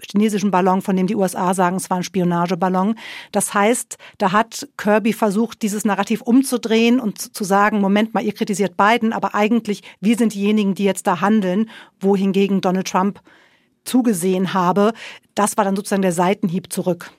chinesischen 0.09 0.51
Ballon, 0.51 0.81
von 0.81 0.95
dem 0.95 1.07
die 1.07 1.15
USA 1.15 1.53
sagen, 1.53 1.75
es 1.77 1.89
war 1.89 1.97
ein 1.97 2.03
Spionageballon. 2.03 2.95
Das 3.31 3.53
heißt, 3.53 3.97
da 4.17 4.31
hat 4.31 4.67
Kirby 4.77 5.13
versucht, 5.13 5.61
dieses 5.61 5.85
Narrativ 5.85 6.21
umzudrehen 6.21 6.99
und 6.99 7.35
zu 7.35 7.43
sagen, 7.43 7.81
Moment 7.81 8.13
mal, 8.13 8.23
ihr 8.23 8.33
kritisiert 8.33 8.77
Biden, 8.77 9.13
aber 9.13 9.35
eigentlich, 9.35 9.83
wir 9.99 10.17
sind 10.17 10.33
diejenigen, 10.33 10.75
die 10.75 10.83
jetzt 10.83 11.07
da 11.07 11.21
handeln, 11.21 11.69
wohingegen 11.99 12.61
Donald 12.61 12.87
Trump 12.87 13.21
zugesehen 13.83 14.53
habe. 14.53 14.93
Das 15.35 15.57
war 15.57 15.65
dann 15.65 15.75
sozusagen 15.75 16.01
der 16.01 16.11
Seitenhieb 16.11 16.71
zurück. 16.71 17.11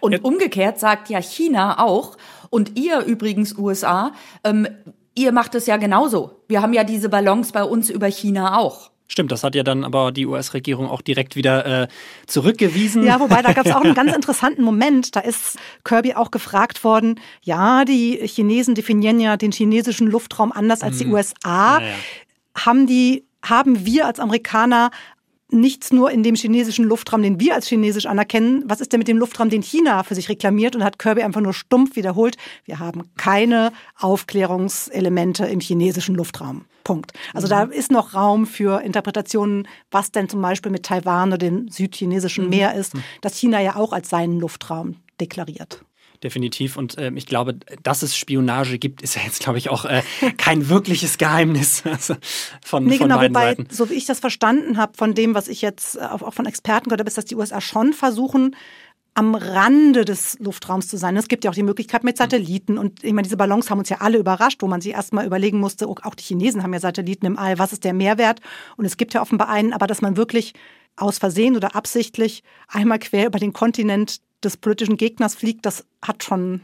Und 0.00 0.24
umgekehrt 0.24 0.78
sagt 0.78 1.08
ja 1.08 1.20
China 1.20 1.82
auch, 1.82 2.16
und 2.50 2.78
ihr 2.78 3.00
übrigens 3.00 3.56
USA, 3.58 4.12
ähm, 4.44 4.68
ihr 5.14 5.32
macht 5.32 5.54
es 5.54 5.66
ja 5.66 5.76
genauso. 5.76 6.42
Wir 6.48 6.62
haben 6.62 6.72
ja 6.72 6.84
diese 6.84 7.08
Ballons 7.08 7.52
bei 7.52 7.64
uns 7.64 7.90
über 7.90 8.06
China 8.06 8.58
auch. 8.58 8.90
Stimmt, 9.10 9.32
das 9.32 9.42
hat 9.42 9.54
ja 9.54 9.62
dann 9.62 9.84
aber 9.84 10.12
die 10.12 10.26
US-Regierung 10.26 10.88
auch 10.88 11.00
direkt 11.00 11.34
wieder 11.34 11.84
äh, 11.84 11.88
zurückgewiesen. 12.26 13.04
Ja, 13.04 13.20
wobei 13.20 13.40
da 13.40 13.54
gab 13.54 13.64
es 13.64 13.72
auch 13.72 13.80
einen 13.80 13.94
ganz 13.96 14.14
interessanten 14.14 14.62
Moment. 14.62 15.16
Da 15.16 15.20
ist 15.20 15.56
Kirby 15.82 16.12
auch 16.12 16.30
gefragt 16.30 16.84
worden, 16.84 17.18
ja, 17.42 17.86
die 17.86 18.18
Chinesen 18.26 18.74
definieren 18.74 19.18
ja 19.18 19.38
den 19.38 19.50
chinesischen 19.50 20.08
Luftraum 20.08 20.52
anders 20.52 20.82
als 20.82 20.98
die 20.98 21.06
mhm. 21.06 21.14
USA. 21.14 21.80
Ja, 21.80 21.86
ja. 21.86 21.94
Haben 22.54 22.86
die, 22.86 23.24
haben 23.42 23.86
wir 23.86 24.06
als 24.06 24.20
Amerikaner 24.20 24.90
nichts 25.50 25.92
nur 25.92 26.10
in 26.10 26.22
dem 26.22 26.34
chinesischen 26.34 26.84
Luftraum, 26.84 27.22
den 27.22 27.40
wir 27.40 27.54
als 27.54 27.66
chinesisch 27.68 28.06
anerkennen. 28.06 28.64
Was 28.66 28.80
ist 28.80 28.92
denn 28.92 28.98
mit 28.98 29.08
dem 29.08 29.18
Luftraum, 29.18 29.50
den 29.50 29.62
China 29.62 30.02
für 30.02 30.14
sich 30.14 30.28
reklamiert? 30.28 30.76
Und 30.76 30.84
hat 30.84 30.98
Kirby 30.98 31.22
einfach 31.22 31.40
nur 31.40 31.54
stumpf 31.54 31.96
wiederholt, 31.96 32.36
wir 32.64 32.78
haben 32.78 33.04
keine 33.16 33.72
Aufklärungselemente 33.98 35.46
im 35.46 35.60
chinesischen 35.60 36.14
Luftraum. 36.14 36.64
Punkt. 36.84 37.12
Also 37.34 37.46
mhm. 37.46 37.50
da 37.50 37.62
ist 37.64 37.90
noch 37.90 38.14
Raum 38.14 38.46
für 38.46 38.82
Interpretationen, 38.82 39.68
was 39.90 40.10
denn 40.10 40.28
zum 40.28 40.40
Beispiel 40.40 40.72
mit 40.72 40.84
Taiwan 40.84 41.28
oder 41.28 41.38
dem 41.38 41.68
südchinesischen 41.68 42.44
mhm. 42.44 42.50
Meer 42.50 42.74
ist, 42.74 42.94
mhm. 42.94 43.02
das 43.20 43.36
China 43.36 43.60
ja 43.60 43.76
auch 43.76 43.92
als 43.92 44.08
seinen 44.08 44.40
Luftraum 44.40 44.96
deklariert 45.20 45.82
definitiv. 46.22 46.76
Und 46.76 46.98
äh, 46.98 47.10
ich 47.14 47.26
glaube, 47.26 47.58
dass 47.82 48.02
es 48.02 48.16
Spionage 48.16 48.78
gibt, 48.78 49.02
ist 49.02 49.16
ja 49.16 49.22
jetzt, 49.22 49.40
glaube 49.40 49.58
ich, 49.58 49.70
auch 49.70 49.84
äh, 49.84 50.02
kein 50.36 50.68
wirkliches 50.68 51.18
Geheimnis 51.18 51.82
also 51.84 52.14
von, 52.64 52.84
nee, 52.84 52.98
von 52.98 53.08
genau, 53.08 53.18
beiden 53.18 53.34
wobei, 53.34 53.48
Seiten. 53.48 53.66
So 53.70 53.90
wie 53.90 53.94
ich 53.94 54.06
das 54.06 54.20
verstanden 54.20 54.78
habe, 54.78 54.92
von 54.96 55.14
dem, 55.14 55.34
was 55.34 55.48
ich 55.48 55.62
jetzt 55.62 56.00
auch 56.00 56.32
von 56.32 56.46
Experten 56.46 56.88
gehört 56.88 57.00
habe, 57.00 57.08
ist, 57.08 57.18
dass 57.18 57.24
die 57.24 57.36
USA 57.36 57.60
schon 57.60 57.92
versuchen, 57.92 58.54
am 59.18 59.34
Rande 59.34 60.04
des 60.04 60.38
Luftraums 60.38 60.86
zu 60.86 60.96
sein. 60.96 61.16
Es 61.16 61.26
gibt 61.26 61.44
ja 61.44 61.50
auch 61.50 61.54
die 61.54 61.64
Möglichkeit 61.64 62.04
mit 62.04 62.16
Satelliten. 62.16 62.78
Und 62.78 63.02
ich 63.02 63.12
meine, 63.12 63.24
diese 63.24 63.36
Ballons 63.36 63.68
haben 63.68 63.80
uns 63.80 63.88
ja 63.88 63.96
alle 63.98 64.16
überrascht, 64.16 64.62
wo 64.62 64.68
man 64.68 64.80
sich 64.80 64.92
erstmal 64.92 65.26
überlegen 65.26 65.58
musste, 65.58 65.88
auch 65.88 66.14
die 66.14 66.22
Chinesen 66.22 66.62
haben 66.62 66.72
ja 66.72 66.78
Satelliten 66.78 67.26
im 67.26 67.36
All, 67.36 67.58
was 67.58 67.72
ist 67.72 67.82
der 67.82 67.94
Mehrwert? 67.94 68.40
Und 68.76 68.84
es 68.84 68.96
gibt 68.96 69.14
ja 69.14 69.20
offenbar 69.20 69.48
einen, 69.48 69.72
aber 69.72 69.88
dass 69.88 70.02
man 70.02 70.16
wirklich 70.16 70.54
aus 70.94 71.18
Versehen 71.18 71.56
oder 71.56 71.74
absichtlich 71.74 72.44
einmal 72.68 73.00
quer 73.00 73.26
über 73.26 73.40
den 73.40 73.52
Kontinent 73.52 74.20
des 74.44 74.56
politischen 74.56 74.96
Gegners 74.96 75.34
fliegt, 75.34 75.66
das 75.66 75.84
hat 76.02 76.22
schon, 76.22 76.60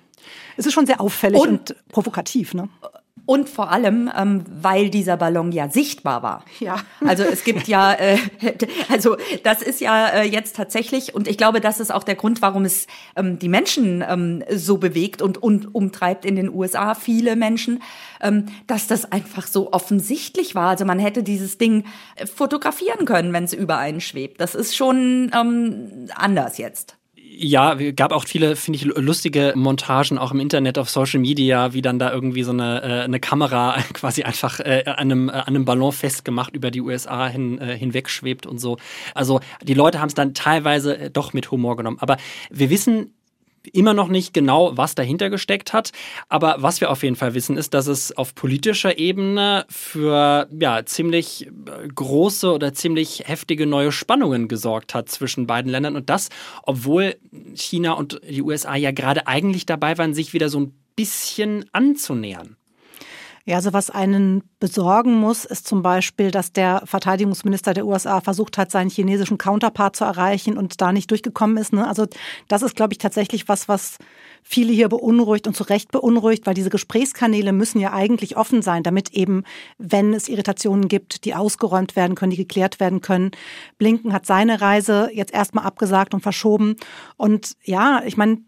es 0.56 0.66
ist 0.66 0.72
schon 0.72 0.86
sehr 0.86 1.00
auffällig 1.00 1.40
und, 1.40 1.70
und 1.72 1.88
provokativ. 1.88 2.54
Ne? 2.54 2.68
Und 3.26 3.48
vor 3.48 3.70
allem, 3.70 4.10
ähm, 4.14 4.44
weil 4.50 4.90
dieser 4.90 5.16
Ballon 5.16 5.50
ja 5.50 5.70
sichtbar 5.70 6.22
war. 6.22 6.44
Ja. 6.60 6.76
Also 7.06 7.22
es 7.22 7.44
gibt 7.44 7.68
ja, 7.68 7.94
äh, 7.94 8.18
also 8.90 9.16
das 9.42 9.62
ist 9.62 9.80
ja 9.80 10.08
äh, 10.08 10.22
jetzt 10.24 10.56
tatsächlich, 10.56 11.14
und 11.14 11.26
ich 11.26 11.38
glaube, 11.38 11.62
das 11.62 11.80
ist 11.80 11.92
auch 11.92 12.04
der 12.04 12.16
Grund, 12.16 12.42
warum 12.42 12.66
es 12.66 12.86
ähm, 13.16 13.38
die 13.38 13.48
Menschen 13.48 14.04
ähm, 14.06 14.44
so 14.50 14.76
bewegt 14.76 15.22
und, 15.22 15.42
und 15.42 15.74
umtreibt 15.74 16.26
in 16.26 16.36
den 16.36 16.52
USA, 16.52 16.94
viele 16.94 17.34
Menschen, 17.34 17.82
ähm, 18.20 18.46
dass 18.66 18.88
das 18.88 19.10
einfach 19.10 19.46
so 19.46 19.72
offensichtlich 19.72 20.54
war. 20.54 20.68
Also 20.68 20.84
man 20.84 20.98
hätte 20.98 21.22
dieses 21.22 21.56
Ding 21.56 21.84
äh, 22.16 22.26
fotografieren 22.26 23.06
können, 23.06 23.32
wenn 23.32 23.44
es 23.44 23.54
über 23.54 23.78
einen 23.78 24.02
schwebt. 24.02 24.38
Das 24.38 24.54
ist 24.54 24.76
schon 24.76 25.30
ähm, 25.34 26.08
anders 26.14 26.58
jetzt 26.58 26.98
ja, 27.36 27.74
gab 27.92 28.12
auch 28.12 28.24
viele, 28.26 28.56
finde 28.56 28.78
ich, 28.78 28.84
lustige 28.84 29.52
Montagen 29.56 30.18
auch 30.18 30.32
im 30.32 30.40
Internet 30.40 30.78
auf 30.78 30.88
Social 30.88 31.20
Media, 31.20 31.72
wie 31.72 31.82
dann 31.82 31.98
da 31.98 32.12
irgendwie 32.12 32.42
so 32.42 32.52
eine, 32.52 32.82
äh, 32.82 33.04
eine 33.04 33.20
Kamera 33.20 33.76
quasi 33.92 34.22
einfach 34.22 34.60
äh, 34.60 34.84
an, 34.86 34.96
einem, 34.96 35.28
äh, 35.28 35.32
an 35.32 35.48
einem 35.48 35.64
Ballon 35.64 35.92
festgemacht 35.92 36.54
über 36.54 36.70
die 36.70 36.80
USA 36.80 37.28
hin, 37.28 37.58
äh, 37.58 37.76
hinweg 37.76 38.08
schwebt 38.08 38.46
und 38.46 38.58
so. 38.58 38.78
Also 39.14 39.40
die 39.62 39.74
Leute 39.74 40.00
haben 40.00 40.08
es 40.08 40.14
dann 40.14 40.34
teilweise 40.34 40.96
äh, 40.98 41.10
doch 41.10 41.32
mit 41.32 41.50
Humor 41.50 41.76
genommen. 41.76 41.98
Aber 42.00 42.16
wir 42.50 42.70
wissen 42.70 43.13
immer 43.72 43.94
noch 43.94 44.08
nicht 44.08 44.34
genau, 44.34 44.76
was 44.76 44.94
dahinter 44.94 45.30
gesteckt 45.30 45.72
hat. 45.72 45.92
Aber 46.28 46.56
was 46.58 46.80
wir 46.80 46.90
auf 46.90 47.02
jeden 47.02 47.16
Fall 47.16 47.34
wissen, 47.34 47.56
ist, 47.56 47.74
dass 47.74 47.86
es 47.86 48.16
auf 48.16 48.34
politischer 48.34 48.98
Ebene 48.98 49.64
für 49.68 50.48
ja, 50.58 50.84
ziemlich 50.84 51.46
äh, 51.46 51.88
große 51.94 52.52
oder 52.52 52.72
ziemlich 52.72 53.24
heftige 53.26 53.66
neue 53.66 53.92
Spannungen 53.92 54.48
gesorgt 54.48 54.94
hat 54.94 55.08
zwischen 55.08 55.46
beiden 55.46 55.70
Ländern. 55.70 55.96
Und 55.96 56.10
das, 56.10 56.28
obwohl 56.64 57.16
China 57.54 57.92
und 57.92 58.20
die 58.28 58.42
USA 58.42 58.76
ja 58.76 58.90
gerade 58.90 59.26
eigentlich 59.26 59.66
dabei 59.66 59.96
waren, 59.98 60.14
sich 60.14 60.32
wieder 60.32 60.48
so 60.48 60.60
ein 60.60 60.74
bisschen 60.96 61.64
anzunähern. 61.72 62.56
Ja, 63.46 63.56
also 63.56 63.74
was 63.74 63.90
einen 63.90 64.42
besorgen 64.58 65.16
muss, 65.16 65.44
ist 65.44 65.68
zum 65.68 65.82
Beispiel, 65.82 66.30
dass 66.30 66.54
der 66.54 66.80
Verteidigungsminister 66.86 67.74
der 67.74 67.84
USA 67.84 68.22
versucht 68.22 68.56
hat, 68.56 68.70
seinen 68.70 68.88
chinesischen 68.88 69.36
Counterpart 69.36 69.96
zu 69.96 70.04
erreichen 70.04 70.56
und 70.56 70.80
da 70.80 70.92
nicht 70.92 71.10
durchgekommen 71.10 71.58
ist. 71.58 71.74
Ne? 71.74 71.86
Also 71.86 72.06
das 72.48 72.62
ist, 72.62 72.74
glaube 72.74 72.94
ich, 72.94 72.98
tatsächlich 72.98 73.46
was, 73.46 73.68
was 73.68 73.98
viele 74.42 74.72
hier 74.72 74.88
beunruhigt 74.88 75.46
und 75.46 75.54
zu 75.54 75.64
Recht 75.64 75.92
beunruhigt, 75.92 76.46
weil 76.46 76.54
diese 76.54 76.70
Gesprächskanäle 76.70 77.52
müssen 77.52 77.80
ja 77.80 77.92
eigentlich 77.92 78.38
offen 78.38 78.62
sein, 78.62 78.82
damit 78.82 79.10
eben, 79.12 79.42
wenn 79.76 80.14
es 80.14 80.28
Irritationen 80.28 80.88
gibt, 80.88 81.26
die 81.26 81.34
ausgeräumt 81.34 81.96
werden 81.96 82.14
können, 82.14 82.30
die 82.30 82.38
geklärt 82.38 82.80
werden 82.80 83.02
können. 83.02 83.32
Blinken 83.76 84.14
hat 84.14 84.24
seine 84.24 84.62
Reise 84.62 85.10
jetzt 85.12 85.34
erstmal 85.34 85.66
abgesagt 85.66 86.14
und 86.14 86.22
verschoben. 86.22 86.76
Und 87.18 87.56
ja, 87.62 88.00
ich 88.06 88.16
meine, 88.16 88.38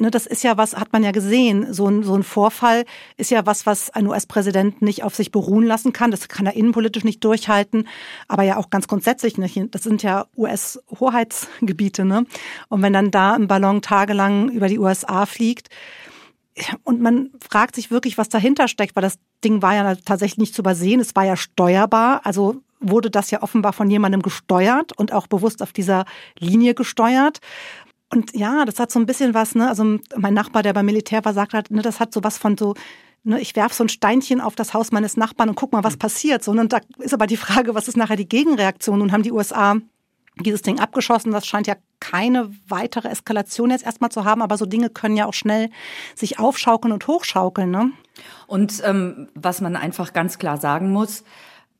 ne, 0.00 0.10
das 0.10 0.26
ist 0.26 0.42
ja 0.42 0.56
was, 0.56 0.76
hat 0.76 0.92
man 0.92 1.04
ja 1.04 1.10
gesehen, 1.10 1.72
so 1.72 1.86
ein, 1.86 2.02
so 2.02 2.14
ein 2.14 2.22
Vorfall 2.22 2.84
ist 3.16 3.30
ja 3.30 3.46
was, 3.46 3.66
was 3.66 3.90
ein 3.90 4.06
US-Präsident 4.06 4.82
nicht 4.82 5.02
auf 5.02 5.14
sich 5.14 5.30
beruhen 5.30 5.64
lassen 5.64 5.92
kann. 5.92 6.10
Das 6.10 6.28
kann 6.28 6.46
er 6.46 6.54
innenpolitisch 6.54 7.04
nicht 7.04 7.24
durchhalten, 7.24 7.88
aber 8.28 8.42
ja 8.42 8.56
auch 8.56 8.70
ganz 8.70 8.88
grundsätzlich 8.88 9.38
nicht. 9.38 9.58
Das 9.72 9.82
sind 9.82 10.02
ja 10.02 10.26
US-Hoheitsgebiete. 10.36 12.04
Ne? 12.04 12.26
Und 12.68 12.82
wenn 12.82 12.92
dann 12.92 13.10
da 13.10 13.34
ein 13.34 13.48
Ballon 13.48 13.82
tagelang 13.82 14.50
über 14.50 14.68
die 14.68 14.78
USA 14.78 15.26
fliegt, 15.26 15.68
und 16.84 17.00
man 17.00 17.30
fragt 17.40 17.74
sich 17.74 17.90
wirklich, 17.90 18.18
was 18.18 18.28
dahinter 18.28 18.68
steckt, 18.68 18.96
weil 18.96 19.02
das 19.02 19.18
Ding 19.42 19.62
war 19.62 19.74
ja 19.74 19.94
tatsächlich 19.94 20.38
nicht 20.38 20.54
zu 20.54 20.62
übersehen. 20.62 21.00
Es 21.00 21.16
war 21.16 21.24
ja 21.24 21.36
steuerbar. 21.36 22.20
Also 22.24 22.56
wurde 22.80 23.10
das 23.10 23.30
ja 23.30 23.42
offenbar 23.42 23.72
von 23.72 23.90
jemandem 23.90 24.22
gesteuert 24.22 24.92
und 24.98 25.12
auch 25.12 25.26
bewusst 25.26 25.62
auf 25.62 25.72
dieser 25.72 26.04
Linie 26.38 26.74
gesteuert. 26.74 27.40
Und 28.12 28.34
ja, 28.34 28.64
das 28.64 28.78
hat 28.80 28.90
so 28.90 28.98
ein 28.98 29.06
bisschen 29.06 29.34
was, 29.34 29.54
ne, 29.54 29.68
also 29.68 29.98
mein 30.16 30.34
Nachbar, 30.34 30.62
der 30.62 30.72
beim 30.72 30.86
Militär 30.86 31.24
war, 31.24 31.32
sagt 31.32 31.54
halt, 31.54 31.70
ne, 31.70 31.80
das 31.80 32.00
hat 32.00 32.12
so 32.12 32.24
was 32.24 32.38
von 32.38 32.56
so, 32.58 32.74
ne, 33.22 33.40
ich 33.40 33.54
werf 33.54 33.72
so 33.72 33.84
ein 33.84 33.88
Steinchen 33.88 34.40
auf 34.40 34.56
das 34.56 34.74
Haus 34.74 34.90
meines 34.90 35.16
Nachbarn 35.16 35.48
und 35.48 35.54
guck 35.54 35.72
mal, 35.72 35.84
was 35.84 35.94
mhm. 35.94 36.00
passiert. 36.00 36.42
So, 36.42 36.52
ne, 36.52 36.62
und 36.62 36.72
da 36.72 36.80
ist 36.98 37.14
aber 37.14 37.28
die 37.28 37.36
Frage, 37.36 37.74
was 37.74 37.86
ist 37.86 37.96
nachher 37.96 38.16
die 38.16 38.28
Gegenreaktion? 38.28 38.98
Nun 38.98 39.12
haben 39.12 39.22
die 39.22 39.32
USA 39.32 39.76
dieses 40.40 40.62
Ding 40.62 40.80
abgeschossen. 40.80 41.32
Das 41.32 41.46
scheint 41.46 41.66
ja 41.66 41.76
keine 42.00 42.50
weitere 42.66 43.08
Eskalation 43.08 43.70
jetzt 43.70 43.84
erstmal 43.84 44.10
zu 44.10 44.24
haben, 44.24 44.42
aber 44.42 44.56
so 44.56 44.66
Dinge 44.66 44.90
können 44.90 45.16
ja 45.16 45.26
auch 45.26 45.34
schnell 45.34 45.70
sich 46.14 46.38
aufschaukeln 46.38 46.92
und 46.92 47.06
hochschaukeln. 47.06 47.70
Ne? 47.70 47.92
Und 48.46 48.82
ähm, 48.84 49.28
was 49.34 49.60
man 49.60 49.76
einfach 49.76 50.12
ganz 50.12 50.38
klar 50.38 50.56
sagen 50.56 50.90
muss, 50.90 51.24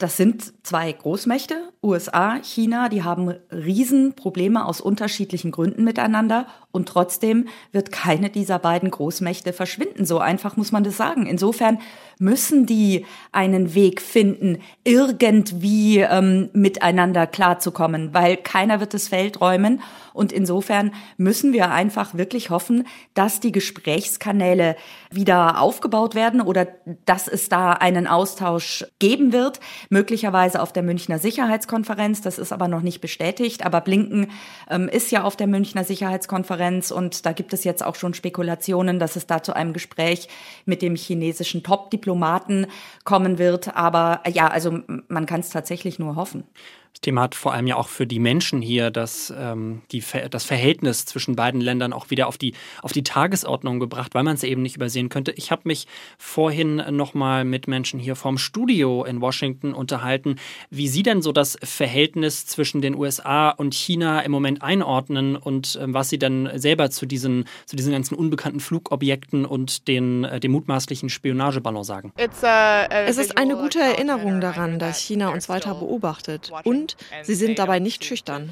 das 0.01 0.17
sind 0.17 0.55
zwei 0.67 0.91
Großmächte, 0.91 1.73
USA, 1.83 2.41
China, 2.43 2.89
die 2.89 3.05
haben 3.05 3.35
Riesenprobleme 3.53 4.65
aus 4.65 4.81
unterschiedlichen 4.81 5.51
Gründen 5.51 5.85
miteinander 5.85 6.47
und 6.73 6.89
trotzdem 6.89 7.49
wird 7.73 7.91
keine 7.91 8.31
dieser 8.31 8.59
beiden 8.59 8.91
Großmächte 8.91 9.53
verschwinden. 9.53 10.05
So 10.05 10.19
einfach 10.19 10.57
muss 10.57 10.71
man 10.71 10.85
das 10.85 10.97
sagen. 10.97 11.27
Insofern 11.27 11.79
müssen 12.19 12.67
die 12.67 13.07
einen 13.33 13.75
Weg 13.75 14.01
finden, 14.01 14.59
irgendwie 14.85 15.99
ähm, 15.99 16.51
miteinander 16.53 17.27
klarzukommen, 17.27 18.15
weil 18.15 18.37
keiner 18.37 18.79
wird 18.79 18.95
das 18.95 19.09
Feld 19.09 19.41
räumen. 19.41 19.83
Und 20.13 20.33
insofern 20.33 20.93
müssen 21.17 21.53
wir 21.53 21.71
einfach 21.71 22.15
wirklich 22.15 22.51
hoffen, 22.51 22.87
dass 23.15 23.41
die 23.41 23.53
Gesprächskanäle 23.53 24.77
wieder 25.11 25.61
aufgebaut 25.61 26.15
werden 26.15 26.41
oder 26.41 26.67
dass 27.07 27.27
es 27.27 27.49
da 27.49 27.73
einen 27.73 28.07
Austausch 28.07 28.85
geben 28.99 29.33
wird, 29.33 29.61
möglicherweise 29.89 30.61
auf 30.61 30.73
der 30.73 30.83
Münchner 30.83 31.19
Sicherheitskonferenz. 31.19 32.21
Das 32.21 32.39
ist 32.39 32.53
aber 32.53 32.69
noch 32.69 32.83
nicht 32.83 33.01
bestätigt. 33.01 33.65
Aber 33.65 33.81
Blinken 33.81 34.29
ähm, 34.69 34.89
ist 34.89 35.11
ja 35.11 35.25
auf 35.25 35.37
der 35.37 35.47
Münchner 35.47 35.85
Sicherheitskonferenz 35.85 36.60
und 36.93 37.27
da 37.27 37.33
gibt 37.33 37.53
es 37.53 37.65
jetzt 37.65 37.85
auch 37.85 37.95
schon 37.95 38.15
Spekulationen, 38.15 38.99
dass 38.99 39.17
es 39.17 39.27
da 39.27 39.43
zu 39.43 39.55
einem 39.55 39.73
Gespräch 39.73 40.29
mit 40.65 40.83
dem 40.83 40.95
chinesischen 40.95 41.63
Top-Diplomaten 41.63 42.67
kommen 43.05 43.39
wird. 43.39 43.77
Aber 43.77 44.23
ja, 44.29 44.49
also 44.49 44.81
man 45.09 45.27
kann 45.27 45.41
es 45.41 45.51
tatsächlich 45.51 45.99
nur 45.99 46.17
hoffen. 46.17 46.45
Das 46.93 47.03
Thema 47.03 47.23
hat 47.23 47.35
vor 47.35 47.55
allem 47.55 47.67
ja 47.67 47.77
auch 47.77 47.89
für 47.89 48.07
die 48.07 48.19
Menschen 48.19 48.61
hier 48.61 48.91
das, 48.91 49.33
ähm, 49.35 49.81
die, 49.91 50.03
das 50.31 50.45
Verhältnis 50.45 51.07
zwischen 51.07 51.37
beiden 51.37 51.61
Ländern 51.61 51.93
auch 51.93 52.11
wieder 52.11 52.27
auf 52.27 52.37
die, 52.37 52.53
auf 52.83 52.93
die 52.93 53.05
Tagesordnung 53.05 53.81
gebracht, 53.81 54.15
weil 54.15 54.23
man 54.23 54.35
es 54.35 54.43
eben 54.43 54.61
nicht 54.61 54.77
übersehen 54.77 55.09
könnte. 55.09 55.33
Ich 55.33 55.51
habe 55.51 55.63
mich 55.65 55.87
vorhin 56.19 56.77
nochmal 56.91 57.45
mit 57.45 57.69
Menschen 57.69 58.01
hier 58.01 58.17
vom 58.17 58.37
Studio 58.37 59.05
in 59.05 59.21
Washington 59.21 59.73
unterhalten, 59.73 60.37
wie 60.69 60.89
sie 60.89 61.03
denn 61.03 61.23
so 61.23 61.33
das 61.33 61.57
Verhältnis 61.63 62.45
zwischen 62.45 62.83
den 62.83 62.95
USA 62.95 63.49
und 63.49 63.73
China 63.73 64.21
im 64.21 64.33
Moment 64.33 64.61
einordnen 64.61 65.37
und 65.37 65.79
ähm, 65.81 65.95
was 65.95 66.11
sie 66.11 66.19
dann 66.19 66.51
selber 66.57 66.91
zu 66.91 67.07
diesen, 67.07 67.47
zu 67.67 67.77
diesen 67.77 67.93
ganzen 67.93 68.15
unbekannten 68.15 68.61
Flugobjekten 68.61 69.47
und 69.47 69.89
den, 69.89 70.25
äh, 70.25 70.41
dem 70.41 70.53
mutmaßlichen 70.53 71.09
Spionageballon 71.09 71.85
sagen. 71.85 72.13
Es 72.17 73.17
ist 73.17 73.39
eine 73.39 73.57
gute 73.57 73.79
Erinnerung 73.79 74.41
daran, 74.41 74.79
dass 74.79 74.99
China 74.99 75.31
uns 75.31 75.49
weiter 75.49 75.75
beobachtet 75.75 76.53
und 76.65 76.80
und 76.81 76.97
sie 77.23 77.35
sind 77.35 77.59
dabei 77.59 77.79
nicht 77.79 78.05
schüchtern. 78.05 78.51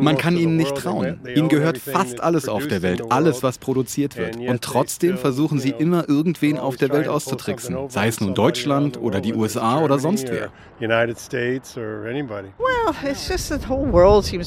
Man 0.00 0.18
kann 0.18 0.36
ihnen 0.36 0.56
nicht 0.56 0.74
trauen. 0.74 1.20
Ihnen 1.34 1.48
gehört 1.48 1.78
fast 1.78 2.20
alles 2.20 2.48
auf 2.48 2.66
der 2.66 2.82
Welt, 2.82 3.02
alles, 3.10 3.42
was 3.42 3.58
produziert 3.58 4.16
wird. 4.16 4.36
Und 4.36 4.62
trotzdem 4.62 5.18
versuchen 5.18 5.58
sie 5.58 5.70
immer, 5.70 6.08
irgendwen 6.08 6.58
auf 6.58 6.76
der 6.76 6.90
Welt 6.90 7.08
auszutricksen, 7.08 7.88
sei 7.88 8.08
es 8.08 8.20
nun 8.20 8.34
Deutschland 8.34 9.00
oder 9.00 9.20
die 9.20 9.34
USA 9.34 9.80
oder 9.82 9.98
sonst 9.98 10.28
wer. 10.30 10.50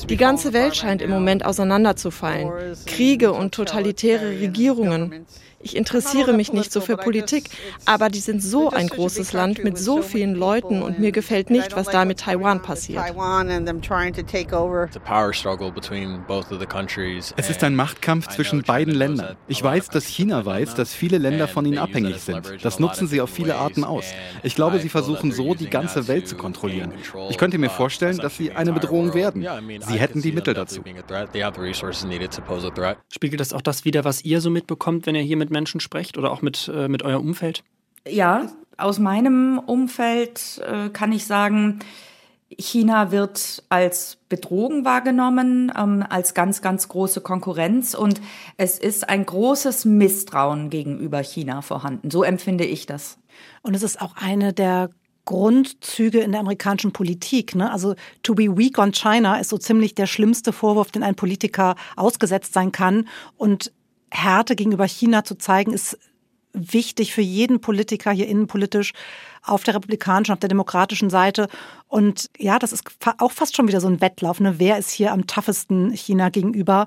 Die 0.10 0.18
ganze 0.18 0.54
Welt 0.54 0.76
scheint 0.76 1.02
im 1.02 1.10
Moment 1.10 1.46
auseinanderzufallen. 1.46 2.76
Kriege 2.86 3.34
und 3.34 3.54
totalitäre 3.54 4.40
Regierungen. 4.40 5.26
Ich 5.64 5.78
interessiere 5.78 6.34
mich 6.34 6.52
nicht 6.52 6.74
so 6.74 6.82
für 6.82 6.98
Politik, 6.98 7.50
aber 7.86 8.10
die 8.10 8.20
sind 8.20 8.44
so 8.44 8.70
ein 8.70 8.88
großes 8.88 9.32
Land 9.32 9.64
mit 9.64 9.73
so 9.76 10.02
vielen 10.02 10.36
Leuten 10.36 10.82
und 10.82 11.00
mir 11.00 11.12
gefällt 11.12 11.50
nicht, 11.50 11.76
was 11.76 11.88
da 11.88 12.06
mit 12.06 12.20
Taiwan 12.20 12.62
passiert. 12.62 13.04
Es 17.36 17.50
ist 17.50 17.64
ein 17.64 17.76
Machtkampf 17.76 18.28
zwischen 18.28 18.62
beiden 18.64 18.94
Ländern. 18.94 19.36
Ich 19.48 19.64
weiß, 19.64 19.90
dass 19.90 20.06
China 20.06 20.46
weiß, 20.46 20.76
dass 20.76 20.94
viele 20.94 21.18
Länder 21.18 21.48
von 21.48 21.66
ihnen 21.66 21.78
abhängig 21.78 22.22
sind. 22.22 22.64
Das 22.64 22.80
nutzen 22.80 23.08
sie 23.08 23.22
auf 23.22 23.30
viele 23.30 23.56
Arten 23.56 23.84
aus. 23.84 24.06
Ich 24.44 24.56
glaube, 24.56 24.80
sie 24.80 24.90
versuchen 24.90 25.32
so, 25.32 25.56
die 25.56 25.70
ganze 25.70 26.08
Welt 26.08 26.28
zu 26.28 26.36
kontrollieren. 26.36 26.94
Ich 27.30 27.38
könnte 27.38 27.58
mir 27.58 27.70
vorstellen, 27.70 28.18
dass 28.18 28.38
sie 28.38 28.52
eine 28.52 28.74
Bedrohung 28.74 29.14
werden. 29.14 29.46
Sie 29.82 30.00
hätten 30.00 30.22
die 30.22 30.32
Mittel 30.32 30.54
dazu. 30.54 30.82
Spiegelt 33.12 33.40
das 33.40 33.54
auch 33.54 33.62
das 33.62 33.86
wieder, 33.86 34.06
was 34.06 34.24
ihr 34.24 34.42
so 34.42 34.50
mitbekommt, 34.50 35.06
wenn 35.06 35.16
ihr 35.16 35.22
hier 35.22 35.38
mit 35.38 35.50
Menschen 35.50 35.80
sprecht 35.80 36.18
oder 36.18 36.32
auch 36.32 36.42
mit, 36.42 36.72
äh, 36.74 36.88
mit 36.88 37.04
eurem 37.04 37.22
Umfeld? 37.22 37.64
Ja, 38.08 38.48
aus 38.78 39.00
meinem 39.00 39.60
Umfeld 39.60 40.62
äh, 40.68 40.90
kann 40.90 41.12
ich 41.12 41.26
sagen, 41.26 41.80
China 42.58 43.12
wird 43.12 43.64
als 43.70 44.18
Bedrohung 44.30 44.86
wahrgenommen, 44.86 45.72
ähm, 45.76 46.06
als 46.08 46.34
ganz, 46.34 46.62
ganz 46.62 46.88
große 46.88 47.22
Konkurrenz 47.22 47.94
und 47.94 48.22
es 48.58 48.80
ist 48.80 49.10
ein 49.10 49.26
großes 49.26 49.86
Misstrauen 49.86 50.70
gegenüber 50.70 51.20
China 51.20 51.62
vorhanden. 51.62 52.12
So 52.12 52.24
empfinde 52.24 52.66
ich 52.66 52.86
das. 52.86 53.18
Und 53.62 53.76
es 53.76 53.84
ist 53.84 54.02
auch 54.02 54.16
eine 54.16 54.54
der 54.54 54.90
Grundzüge 55.26 56.20
in 56.20 56.32
der 56.32 56.42
amerikanischen 56.42 56.92
Politik. 56.92 57.56
Ne? 57.56 57.72
Also 57.72 57.96
to 58.24 58.36
be 58.36 58.58
weak 58.58 58.78
on 58.78 58.92
China 58.92 59.38
ist 59.38 59.50
so 59.50 59.58
ziemlich 59.58 59.96
der 59.96 60.06
schlimmste 60.06 60.52
Vorwurf, 60.52 60.92
den 60.92 61.04
ein 61.04 61.16
Politiker 61.16 61.76
ausgesetzt 61.96 62.54
sein 62.54 62.72
kann. 62.72 63.08
Und 63.38 63.72
Härte 64.12 64.56
gegenüber 64.56 64.86
China 64.86 65.24
zu 65.24 65.36
zeigen, 65.36 65.72
ist 65.72 65.98
wichtig 66.54 67.14
für 67.14 67.22
jeden 67.22 67.62
Politiker 67.62 68.12
hier 68.12 68.28
innenpolitisch 68.28 68.94
auf 69.42 69.64
der 69.64 69.76
republikanischen, 69.76 70.34
auf 70.34 70.40
der 70.40 70.50
demokratischen 70.50 71.10
Seite. 71.10 71.48
Und 71.88 72.30
ja, 72.38 72.60
das 72.60 72.72
ist 72.72 72.84
auch 73.18 73.32
fast 73.32 73.56
schon 73.56 73.68
wieder 73.68 73.82
so 73.82 73.88
ein 73.88 74.02
Wettlauf. 74.02 74.40
Ne? 74.40 74.56
Wer 74.60 74.78
ist 74.78 74.92
hier 74.92 75.12
am 75.12 75.28
toughesten 75.28 75.92
China 75.92 76.30
gegenüber? 76.30 76.86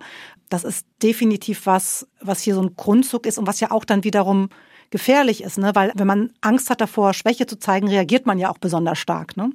Das 0.49 0.65
ist 0.65 0.87
definitiv 1.03 1.67
was, 1.67 2.07
was 2.21 2.43
hier 2.43 2.55
so 2.55 2.63
ein 2.63 2.77
Grundzug 2.77 3.27
ist 3.27 3.39
und 3.39 3.47
was 3.47 3.61
ja 3.61 3.71
auch 3.71 3.85
dann 3.85 4.05
wiederum 4.05 4.49
gefährlich 4.91 5.43
ist, 5.43 5.59
ne? 5.59 5.75
Weil 5.75 5.93
wenn 5.97 6.07
man 6.07 6.31
Angst 6.41 6.71
hat 6.71 6.81
davor, 6.81 7.13
Schwäche 7.13 7.47
zu 7.47 7.59
zeigen, 7.59 7.89
reagiert 7.89 8.25
man 8.25 8.39
ja 8.39 8.51
auch 8.51 8.59
besonders 8.59 8.99
stark, 8.99 9.37
ne? 9.37 9.51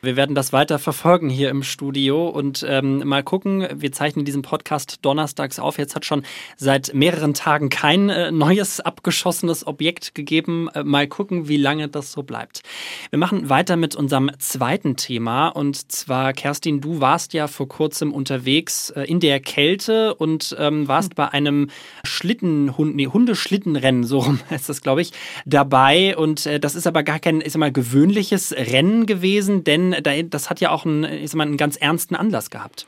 Wir 0.00 0.14
werden 0.14 0.36
das 0.36 0.52
weiter 0.52 0.78
verfolgen 0.78 1.28
hier 1.28 1.50
im 1.50 1.64
Studio 1.64 2.28
und 2.28 2.64
ähm, 2.68 2.98
mal 3.04 3.24
gucken. 3.24 3.66
Wir 3.74 3.90
zeichnen 3.90 4.24
diesen 4.24 4.42
Podcast 4.42 5.00
donnerstags 5.02 5.58
auf. 5.58 5.76
Jetzt 5.76 5.96
hat 5.96 6.04
schon 6.04 6.22
seit 6.56 6.94
mehreren 6.94 7.34
Tagen 7.34 7.68
kein 7.68 8.08
äh, 8.08 8.30
neues 8.30 8.78
abgeschossenes 8.78 9.66
Objekt 9.66 10.14
gegeben. 10.14 10.68
Äh, 10.72 10.84
mal 10.84 11.08
gucken, 11.08 11.48
wie 11.48 11.56
lange 11.56 11.88
das 11.88 12.12
so 12.12 12.22
bleibt. 12.22 12.62
Wir 13.10 13.18
machen 13.18 13.48
weiter 13.48 13.76
mit 13.76 13.96
unserem 13.96 14.30
zweiten 14.38 14.94
Thema 14.94 15.48
und 15.48 15.90
zwar, 15.90 16.32
Kerstin, 16.32 16.80
du 16.80 17.00
warst 17.00 17.32
ja 17.32 17.48
vor 17.48 17.66
kurzem 17.66 18.12
unterwegs 18.12 18.90
äh, 18.90 19.02
in 19.02 19.18
der 19.18 19.40
Kälte 19.40 20.14
und 20.14 20.54
ähm, 20.60 20.86
warst 20.86 21.16
bei 21.16 21.28
einem 21.28 21.70
Schlittenhund, 22.04 22.94
nee, 22.94 23.08
Hundeschlittenrennen, 23.08 24.04
so 24.04 24.20
rum 24.20 24.38
ist 24.50 24.68
das, 24.68 24.80
glaube 24.80 25.02
ich, 25.02 25.10
dabei. 25.44 26.16
Und 26.16 26.46
äh, 26.46 26.60
das 26.60 26.76
ist 26.76 26.86
aber 26.86 27.02
gar 27.02 27.18
kein, 27.18 27.40
ist 27.40 27.58
mal 27.58 27.72
gewöhnliches 27.72 28.52
Rennen 28.52 29.04
gewesen, 29.04 29.64
denn 29.64 29.87
das 30.30 30.50
hat 30.50 30.60
ja 30.60 30.70
auch 30.70 30.84
einen, 30.84 31.04
ich 31.04 31.30
sag 31.30 31.36
mal, 31.36 31.46
einen 31.46 31.56
ganz 31.56 31.76
ernsten 31.76 32.16
Anlass 32.16 32.50
gehabt. 32.50 32.86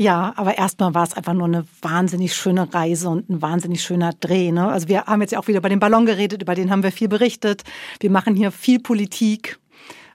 Ja, 0.00 0.32
aber 0.36 0.56
erstmal 0.56 0.94
war 0.94 1.04
es 1.04 1.12
einfach 1.12 1.34
nur 1.34 1.46
eine 1.46 1.66
wahnsinnig 1.82 2.34
schöne 2.34 2.72
Reise 2.72 3.10
und 3.10 3.28
ein 3.28 3.42
wahnsinnig 3.42 3.82
schöner 3.82 4.14
Dreh. 4.18 4.50
Ne? 4.50 4.66
Also 4.66 4.88
wir 4.88 5.04
haben 5.04 5.20
jetzt 5.20 5.32
ja 5.32 5.38
auch 5.38 5.46
wieder 5.46 5.58
über 5.58 5.68
den 5.68 5.78
Ballon 5.78 6.06
geredet, 6.06 6.40
über 6.40 6.54
den 6.54 6.70
haben 6.70 6.82
wir 6.82 6.90
viel 6.90 7.08
berichtet. 7.08 7.64
Wir 8.00 8.10
machen 8.10 8.34
hier 8.34 8.50
viel 8.50 8.80
Politik. 8.80 9.58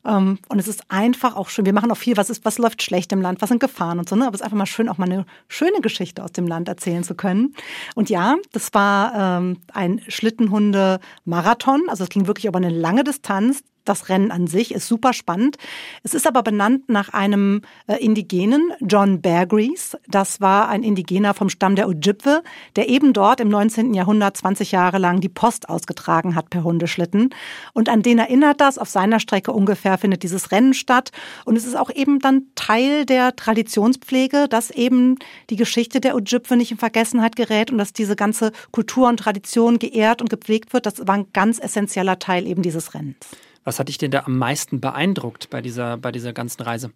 Ähm, 0.03 0.39
und 0.49 0.57
es 0.57 0.67
ist 0.67 0.85
einfach 0.89 1.35
auch 1.35 1.49
schön. 1.49 1.65
Wir 1.65 1.73
machen 1.73 1.91
auch 1.91 1.97
viel, 1.97 2.17
was 2.17 2.31
ist, 2.31 2.45
was 2.45 2.57
läuft 2.57 2.81
schlecht 2.81 3.11
im 3.11 3.21
Land, 3.21 3.43
was 3.43 3.49
sind 3.49 3.59
Gefahren 3.59 3.99
und 3.99 4.09
so. 4.09 4.15
Ne? 4.15 4.25
Aber 4.25 4.33
es 4.33 4.41
ist 4.41 4.45
einfach 4.45 4.57
mal 4.57 4.65
schön, 4.65 4.89
auch 4.89 4.97
mal 4.97 5.05
eine 5.05 5.27
schöne 5.47 5.81
Geschichte 5.81 6.23
aus 6.23 6.31
dem 6.31 6.47
Land 6.47 6.67
erzählen 6.67 7.03
zu 7.03 7.13
können. 7.13 7.53
Und 7.93 8.09
ja, 8.09 8.37
das 8.53 8.73
war 8.73 9.39
ähm, 9.39 9.57
ein 9.71 10.01
Schlittenhunde-Marathon. 10.07 11.83
Also 11.89 12.05
es 12.05 12.09
ging 12.09 12.25
wirklich 12.25 12.45
über 12.45 12.57
eine 12.57 12.69
lange 12.69 13.03
Distanz 13.03 13.63
das 13.85 14.09
Rennen 14.09 14.31
an 14.31 14.47
sich 14.47 14.73
ist 14.73 14.87
super 14.87 15.13
spannend. 15.13 15.57
Es 16.03 16.13
ist 16.13 16.27
aber 16.27 16.43
benannt 16.43 16.89
nach 16.89 17.09
einem 17.09 17.61
äh, 17.87 17.95
Indigenen, 18.03 18.71
John 18.81 19.21
Beargrease. 19.21 19.97
Das 20.07 20.41
war 20.41 20.67
ein 20.69 20.83
Indigener 20.83 21.33
vom 21.33 21.49
Stamm 21.49 21.75
der 21.75 21.87
Ojibwe, 21.87 22.43
der 22.75 22.89
eben 22.89 23.13
dort 23.13 23.39
im 23.39 23.49
19. 23.49 23.93
Jahrhundert 23.93 24.37
20 24.37 24.71
Jahre 24.71 24.97
lang 24.97 25.21
die 25.21 25.29
Post 25.29 25.69
ausgetragen 25.69 26.35
hat 26.35 26.49
per 26.49 26.63
Hundeschlitten. 26.63 27.29
Und 27.73 27.89
an 27.89 28.01
den 28.01 28.19
erinnert 28.19 28.59
das. 28.59 28.77
Auf 28.77 28.89
seiner 28.89 29.19
Strecke 29.19 29.51
ungefähr 29.51 29.97
findet 29.97 30.23
dieses 30.23 30.51
Rennen 30.51 30.73
statt. 30.73 31.11
Und 31.45 31.55
es 31.55 31.65
ist 31.65 31.77
auch 31.77 31.91
eben 31.91 32.19
dann 32.19 32.47
Teil 32.55 33.05
der 33.05 33.35
Traditionspflege, 33.35 34.47
dass 34.49 34.71
eben 34.71 35.17
die 35.49 35.55
Geschichte 35.55 36.01
der 36.01 36.15
Ojibwe 36.15 36.57
nicht 36.57 36.71
in 36.71 36.77
Vergessenheit 36.77 37.35
gerät 37.35 37.71
und 37.71 37.77
dass 37.77 37.93
diese 37.93 38.15
ganze 38.15 38.51
Kultur 38.71 39.07
und 39.07 39.17
Tradition 39.17 39.79
geehrt 39.79 40.21
und 40.21 40.29
gepflegt 40.29 40.73
wird. 40.73 40.85
Das 40.85 41.07
war 41.07 41.15
ein 41.15 41.27
ganz 41.33 41.59
essentieller 41.59 42.19
Teil 42.19 42.47
eben 42.47 42.61
dieses 42.61 42.93
Rennens. 42.93 43.17
Was 43.65 43.79
hat 43.79 43.89
dich 43.89 43.97
denn 43.97 44.11
da 44.11 44.23
am 44.25 44.37
meisten 44.37 44.79
beeindruckt 44.79 45.49
bei 45.49 45.61
dieser, 45.61 45.97
bei 45.97 46.13
dieser 46.13 46.31
ganzen 46.31 46.61
Reise? 46.61 46.91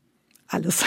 alles. 0.50 0.84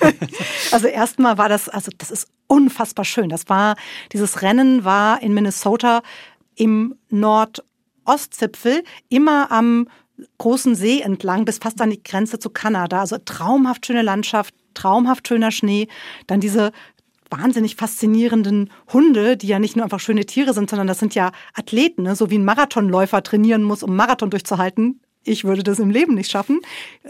also 0.72 0.86
erstmal 0.86 1.36
war 1.38 1.48
das, 1.48 1.68
also 1.68 1.90
das 1.98 2.10
ist 2.10 2.28
unfassbar 2.46 3.04
schön. 3.04 3.28
Das 3.28 3.48
war, 3.48 3.76
dieses 4.12 4.42
Rennen 4.42 4.84
war 4.84 5.20
in 5.22 5.34
Minnesota 5.34 6.02
im 6.54 6.94
Nordostzipfel, 7.10 8.84
immer 9.08 9.50
am 9.50 9.88
großen 10.38 10.76
See 10.76 11.00
entlang, 11.00 11.44
bis 11.44 11.58
fast 11.58 11.80
an 11.80 11.90
die 11.90 12.02
Grenze 12.02 12.38
zu 12.38 12.50
Kanada. 12.50 13.00
Also 13.00 13.18
traumhaft 13.24 13.86
schöne 13.86 14.02
Landschaft, 14.02 14.54
traumhaft 14.74 15.26
schöner 15.26 15.50
Schnee. 15.50 15.88
Dann 16.28 16.40
diese 16.40 16.70
wahnsinnig 17.30 17.74
faszinierenden 17.74 18.70
Hunde, 18.92 19.36
die 19.36 19.48
ja 19.48 19.58
nicht 19.58 19.74
nur 19.74 19.84
einfach 19.84 19.98
schöne 19.98 20.24
Tiere 20.24 20.54
sind, 20.54 20.70
sondern 20.70 20.86
das 20.86 21.00
sind 21.00 21.16
ja 21.16 21.32
Athleten, 21.54 22.04
ne? 22.04 22.14
so 22.14 22.30
wie 22.30 22.38
ein 22.38 22.44
Marathonläufer 22.44 23.24
trainieren 23.24 23.64
muss, 23.64 23.82
um 23.82 23.96
Marathon 23.96 24.30
durchzuhalten 24.30 25.00
ich 25.24 25.44
würde 25.44 25.62
das 25.62 25.78
im 25.78 25.90
Leben 25.90 26.14
nicht 26.14 26.30
schaffen, 26.30 26.60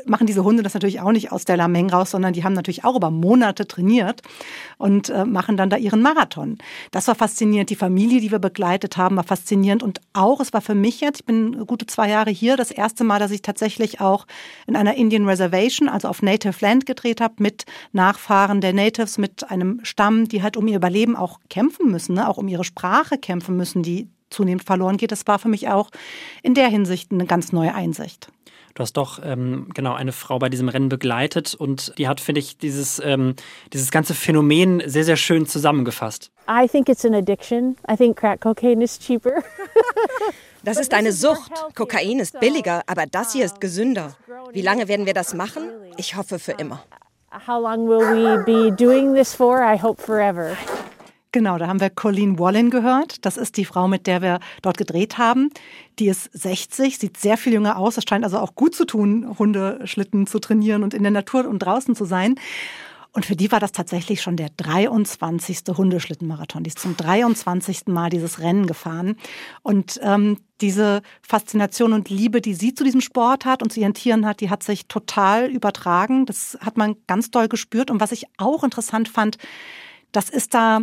machen 0.07 0.27
diese 0.27 0.45
Hunde 0.45 0.63
das 0.63 0.75
natürlich 0.75 1.01
auch 1.01 1.13
nicht 1.13 1.33
aus 1.33 1.45
der 1.45 1.57
Lameng 1.57 1.91
raus, 1.91 2.11
sondern 2.13 2.33
die 2.33 2.45
haben 2.45 2.53
natürlich 2.53 2.85
auch 2.85 2.97
über 2.97 3.11
Monate 3.11 3.67
trainiert 3.67 4.23
und 4.79 5.11
äh, 5.11 5.25
machen 5.25 5.57
dann 5.57 5.71
da 5.71 5.77
ihren 5.77 6.01
Marathon. 6.01 6.59
Das 6.91 7.09
war 7.09 7.15
faszinierend. 7.15 7.71
Die 7.71 7.77
Familie, 7.77 8.21
die 8.21 8.31
wir 8.31 8.39
begleitet 8.39 8.97
haben, 8.97 9.17
war 9.17 9.25
faszinierend 9.25 9.83
und 9.83 10.01
auch, 10.13 10.41
es 10.41 10.53
war 10.53 10.61
für 10.61 10.75
mich 10.75 11.01
jetzt, 11.01 11.21
ich 11.21 11.27
bin 11.27 11.67
gute 11.67 11.87
zwei 11.87 12.09
Jahre 12.09 12.31
hier, 12.31 12.57
das 12.57 12.71
erste 12.71 13.05
Mal, 13.05 13.19
dass 13.19 13.31
ich 13.31 13.43
tatsächlich 13.43 14.01
auch 14.01 14.27
in 14.67 14.77
einer 14.77 14.95
Indian 14.95 15.29
Reservation, 15.29 15.89
also 15.89 16.09
auf 16.09 16.23
Native 16.23 16.55
Land 16.61 16.87
gedreht 16.87 17.21
habe, 17.21 17.35
mit 17.39 17.65
Nachfahren 17.93 18.61
der 18.61 18.73
Natives, 18.73 19.19
mit 19.19 19.51
einem 19.51 19.81
Stamm, 19.83 20.29
die 20.29 20.43
halt 20.43 20.57
um 20.57 20.67
ihr 20.69 20.77
Überleben 20.77 21.17
auch 21.17 21.41
kämpfen 21.51 21.91
müssen, 21.91 22.15
ne? 22.15 22.29
auch 22.29 22.39
um 22.39 22.49
ihre 22.49 22.65
Sprache 22.65 23.19
kämpfen 23.19 23.57
müssen, 23.57 23.83
die 23.83 24.09
zunehmend 24.35 24.65
verloren 24.65 24.97
geht. 24.97 25.13
Das 25.13 25.27
war 25.27 25.39
für 25.39 25.49
mich 25.49 25.69
auch 25.69 25.91
in 26.43 26.55
der 26.55 26.69
Hinsicht 26.69 27.13
eine 27.13 27.27
ganz 27.27 27.53
neue 27.53 27.75
Einsicht. 27.75 28.29
Du 28.75 28.83
hast 28.83 28.95
doch 28.95 29.21
ähm, 29.25 29.69
genau 29.73 29.95
eine 29.95 30.11
Frau 30.11 30.41
bei 30.41 30.49
diesem 30.49 30.69
Rennen 30.69 30.89
begleitet 30.89 31.55
und 31.55 31.97
die 31.97 32.09
hat, 32.09 32.21
finde 32.21 32.41
ich, 32.41 32.59
dieses, 32.59 33.01
ähm, 33.05 33.37
dieses 33.73 33.93
ganze 33.93 34.15
Phänomen 34.15 34.83
sehr, 34.85 35.05
sehr 35.05 35.17
schön 35.17 35.47
zusammengefasst. 35.47 36.33
I 36.49 36.67
think 36.67 36.89
it's 36.89 37.05
an 37.05 37.15
addiction. 37.15 37.77
I 37.89 37.97
think 37.97 38.17
crack 38.17 38.41
cocaine 38.41 38.83
is 38.83 38.99
cheaper. 38.99 39.43
Das 40.65 40.79
ist 40.79 40.95
eine 40.95 41.13
Sucht. 41.13 41.53
Kokain 41.75 42.19
ist 42.21 42.41
billiger, 42.41 42.83
aber 42.87 43.05
das 43.05 43.35
hier 43.35 43.45
ist 43.45 43.61
gesünder. 43.61 44.17
Wie 44.53 44.63
lange 44.63 44.89
werden 44.89 45.05
wir 45.05 45.13
das 45.13 45.35
machen? 45.35 45.69
Ich 45.99 46.17
hoffe 46.17 46.39
für 46.39 46.53
immer. 46.53 46.83
How 47.47 47.61
long 47.61 47.87
will 47.87 47.99
we 47.99 48.43
be 48.45 48.73
doing 48.73 49.15
this 49.15 49.35
for? 49.35 49.61
I 49.61 49.77
hope 49.77 50.01
forever. 50.01 50.57
Genau, 51.35 51.59
da 51.59 51.67
haben 51.67 51.81
wir 51.81 51.91
Colleen 51.91 52.39
Wallen 52.39 52.71
gehört. 52.71 53.27
Das 53.27 53.37
ist 53.37 53.57
die 53.57 53.65
Frau, 53.65 53.89
mit 53.89 54.07
der 54.07 54.23
wir 54.23 54.39
dort 54.63 54.79
gedreht 54.79 55.19
haben. 55.19 55.51
Die 55.99 56.07
ist 56.07 56.31
60, 56.33 56.97
sieht 56.97 57.17
sehr 57.17 57.37
viel 57.37 57.55
jünger 57.55 57.77
aus. 57.77 57.97
Es 57.97 58.05
scheint 58.09 58.23
also 58.23 58.39
auch 58.39 58.55
gut 58.55 58.73
zu 58.77 58.85
tun, 58.85 59.37
Hundeschlitten 59.37 60.29
zu 60.29 60.39
trainieren 60.39 60.85
und 60.85 60.95
in 60.95 61.03
der 61.03 61.11
Natur 61.11 61.49
und 61.49 61.59
draußen 61.59 61.97
zu 61.97 62.05
sein. 62.05 62.37
Und 63.11 63.27
für 63.27 63.35
die 63.35 63.51
war 63.51 63.59
das 63.59 63.73
tatsächlich 63.73 64.23
schon 64.23 64.37
der 64.37 64.51
23. 64.57 65.77
Hundeschlittenmarathon. 65.77 66.63
Die 66.63 66.69
ist 66.69 66.79
zum 66.79 66.97
23. 66.97 67.89
Mal 67.89 68.11
dieses 68.11 68.39
Rennen 68.39 68.69
gefahren. 68.69 69.17
Und 69.65 69.99
ähm, 70.05 70.39
diese 70.61 71.03
Faszination 71.21 71.95
und 71.95 72.11
Liebe, 72.11 72.43
die 72.43 72.55
sie 72.55 72.75
zu 72.75 72.85
diesem 72.85 73.01
Sport 73.01 73.45
hat 73.45 73.61
und 73.61 73.73
zu 73.73 73.81
ihren 73.81 73.95
Tieren 73.95 74.25
hat, 74.25 74.41
die 74.41 74.51
hat 74.51 74.63
sich 74.63 74.87
total 74.87 75.51
übertragen. 75.51 76.27
Das 76.27 76.57
hat 76.61 76.77
man 76.77 76.95
ganz 77.09 77.33
doll 77.33 77.49
gespürt. 77.49 77.91
Und 77.91 78.01
was 78.01 78.13
ich 78.13 78.27
auch 78.37 78.63
interessant 78.63 79.09
fand, 79.09 79.39
das 80.13 80.31
ist 80.31 80.55
da 80.55 80.83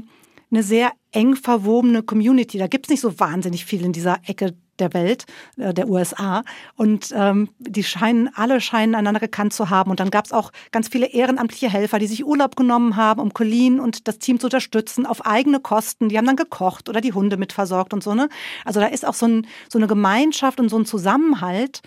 eine 0.51 0.63
sehr 0.63 0.91
eng 1.11 1.35
verwobene 1.35 2.03
Community. 2.03 2.57
Da 2.57 2.67
gibt's 2.67 2.89
nicht 2.89 3.01
so 3.01 3.19
wahnsinnig 3.19 3.65
viel 3.65 3.83
in 3.83 3.93
dieser 3.93 4.19
Ecke 4.25 4.53
der 4.79 4.93
Welt, 4.93 5.25
äh, 5.57 5.73
der 5.73 5.87
USA. 5.87 6.43
Und 6.75 7.13
ähm, 7.15 7.49
die 7.59 7.83
scheinen, 7.83 8.29
alle 8.35 8.59
scheinen 8.59 8.95
einander 8.95 9.19
gekannt 9.19 9.53
zu 9.53 9.69
haben. 9.69 9.91
Und 9.91 9.99
dann 9.99 10.09
gab's 10.09 10.33
auch 10.33 10.51
ganz 10.71 10.89
viele 10.89 11.07
ehrenamtliche 11.07 11.69
Helfer, 11.69 11.99
die 11.99 12.07
sich 12.07 12.25
Urlaub 12.25 12.55
genommen 12.55 12.97
haben, 12.97 13.21
um 13.21 13.33
Colleen 13.33 13.79
und 13.79 14.07
das 14.07 14.19
Team 14.19 14.39
zu 14.39 14.47
unterstützen, 14.47 15.05
auf 15.05 15.25
eigene 15.25 15.59
Kosten. 15.59 16.09
Die 16.09 16.17
haben 16.17 16.25
dann 16.25 16.35
gekocht 16.35 16.89
oder 16.89 16.99
die 16.99 17.13
Hunde 17.13 17.37
mitversorgt 17.37 17.93
und 17.93 18.03
so. 18.03 18.13
Ne? 18.13 18.27
Also 18.65 18.79
da 18.79 18.87
ist 18.87 19.05
auch 19.05 19.13
so, 19.13 19.27
ein, 19.27 19.47
so 19.69 19.79
eine 19.79 19.87
Gemeinschaft 19.87 20.59
und 20.59 20.69
so 20.69 20.77
ein 20.77 20.85
Zusammenhalt 20.85 21.81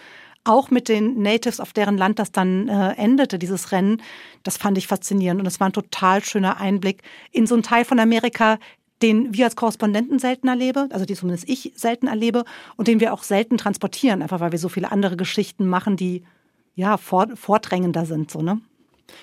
auch 0.44 0.70
mit 0.70 0.88
den 0.88 1.22
Natives, 1.22 1.58
auf 1.58 1.72
deren 1.72 1.96
Land 1.96 2.18
das 2.18 2.30
dann 2.30 2.68
äh, 2.68 2.92
endete, 2.92 3.38
dieses 3.38 3.72
Rennen, 3.72 4.02
das 4.42 4.56
fand 4.56 4.78
ich 4.78 4.86
faszinierend. 4.86 5.40
Und 5.40 5.46
es 5.46 5.58
war 5.58 5.68
ein 5.68 5.72
total 5.72 6.22
schöner 6.22 6.60
Einblick 6.60 7.02
in 7.32 7.46
so 7.46 7.54
einen 7.54 7.62
Teil 7.62 7.84
von 7.84 7.98
Amerika, 7.98 8.58
den 9.02 9.34
wir 9.34 9.46
als 9.46 9.56
Korrespondenten 9.56 10.18
selten 10.18 10.48
erlebe, 10.48 10.88
also 10.90 11.04
die 11.04 11.14
zumindest 11.14 11.48
ich 11.48 11.72
selten 11.74 12.06
erlebe 12.06 12.44
und 12.76 12.88
den 12.88 13.00
wir 13.00 13.12
auch 13.12 13.22
selten 13.22 13.58
transportieren, 13.58 14.22
einfach 14.22 14.40
weil 14.40 14.52
wir 14.52 14.58
so 14.58 14.68
viele 14.68 14.92
andere 14.92 15.16
Geschichten 15.16 15.66
machen, 15.66 15.96
die 15.96 16.22
ja 16.74 16.96
vordrängender 16.96 18.06
sind, 18.06 18.30
so, 18.30 18.40
ne? 18.40 18.60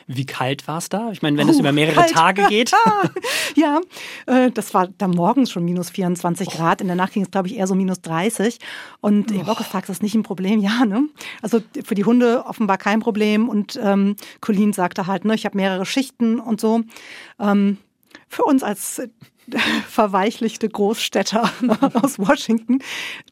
Wie 0.07 0.25
kalt 0.25 0.67
war 0.67 0.77
es 0.77 0.89
da? 0.89 1.11
Ich 1.11 1.21
meine, 1.21 1.37
wenn 1.37 1.49
es 1.49 1.59
über 1.59 1.71
mehrere 1.71 1.95
kalt. 1.95 2.11
Tage 2.11 2.47
geht. 2.47 2.71
ja, 3.55 3.81
äh, 4.25 4.51
das 4.51 4.73
war 4.73 4.87
da 4.97 5.07
morgens 5.07 5.51
schon 5.51 5.65
minus 5.65 5.89
24 5.89 6.49
Grad. 6.49 6.81
In 6.81 6.87
der 6.87 6.95
Nacht 6.95 7.13
ging 7.13 7.23
es, 7.23 7.31
glaube 7.31 7.47
ich, 7.47 7.57
eher 7.57 7.67
so 7.67 7.75
minus 7.75 8.01
30. 8.01 8.57
Und 8.99 9.31
habe 9.37 9.51
auch 9.51 9.57
gefragt, 9.57 9.89
ist 9.89 9.97
das 9.97 10.01
nicht 10.01 10.15
ein 10.15 10.23
Problem? 10.23 10.59
Ja, 10.59 10.85
ne? 10.85 11.07
Also 11.41 11.61
für 11.83 11.95
die 11.95 12.05
Hunde 12.05 12.45
offenbar 12.45 12.77
kein 12.77 12.99
Problem. 12.99 13.49
Und 13.49 13.79
ähm, 13.81 14.15
Colleen 14.39 14.73
sagte 14.73 15.07
halt, 15.07 15.25
ne, 15.25 15.35
ich 15.35 15.45
habe 15.45 15.57
mehrere 15.57 15.85
Schichten 15.85 16.39
und 16.39 16.61
so. 16.61 16.81
Ähm, 17.39 17.77
für 18.27 18.43
uns 18.43 18.63
als 18.63 19.01
verweichlichte 19.87 20.69
Großstädter 20.69 21.49
aus 22.01 22.19
Washington, 22.19 22.79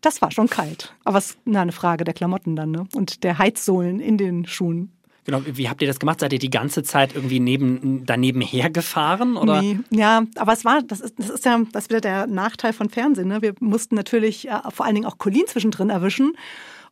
das 0.02 0.22
war 0.22 0.32
schon 0.32 0.50
kalt. 0.50 0.94
Aber 1.04 1.18
es 1.18 1.32
ist 1.32 1.40
na, 1.46 1.62
eine 1.62 1.72
Frage 1.72 2.04
der 2.04 2.14
Klamotten 2.14 2.56
dann, 2.56 2.72
ne? 2.72 2.88
Und 2.96 3.24
der 3.24 3.38
Heizsohlen 3.38 4.00
in 4.00 4.18
den 4.18 4.46
Schuhen. 4.46 4.92
Genau, 5.26 5.42
wie 5.46 5.70
habt 5.70 5.82
ihr 5.82 5.88
das 5.88 6.00
gemacht? 6.00 6.20
Seid 6.20 6.34
ihr 6.34 6.40
die 6.40 6.50
ganze 6.50 6.84
Zeit 6.84 7.16
irgendwie 7.16 7.40
neben, 7.40 8.06
daneben 8.06 8.42
hergefahren? 8.42 9.38
Oder? 9.38 9.62
Nee, 9.62 9.80
ja, 9.90 10.24
aber 10.36 10.54
es 10.54 10.66
war, 10.66 10.82
das 10.82 11.02
ist, 11.02 11.16
das 11.18 11.30
ist 11.30 11.46
ja 11.46 11.60
das 11.72 11.84
ist 11.84 11.90
wieder 11.90 12.02
der 12.02 12.28
Nachteil 12.28 12.74
von 12.74 12.90
Fernsehen. 12.90 13.28
Ne? 13.28 13.42
Wir 13.42 13.54
mussten 13.60 13.96
natürlich 13.96 14.48
äh, 14.48 14.60
vor 14.70 14.86
allen 14.86 14.96
Dingen 14.96 15.08
auch 15.08 15.18
Colleen 15.18 15.48
zwischendrin 15.48 15.90
erwischen. 15.90 16.34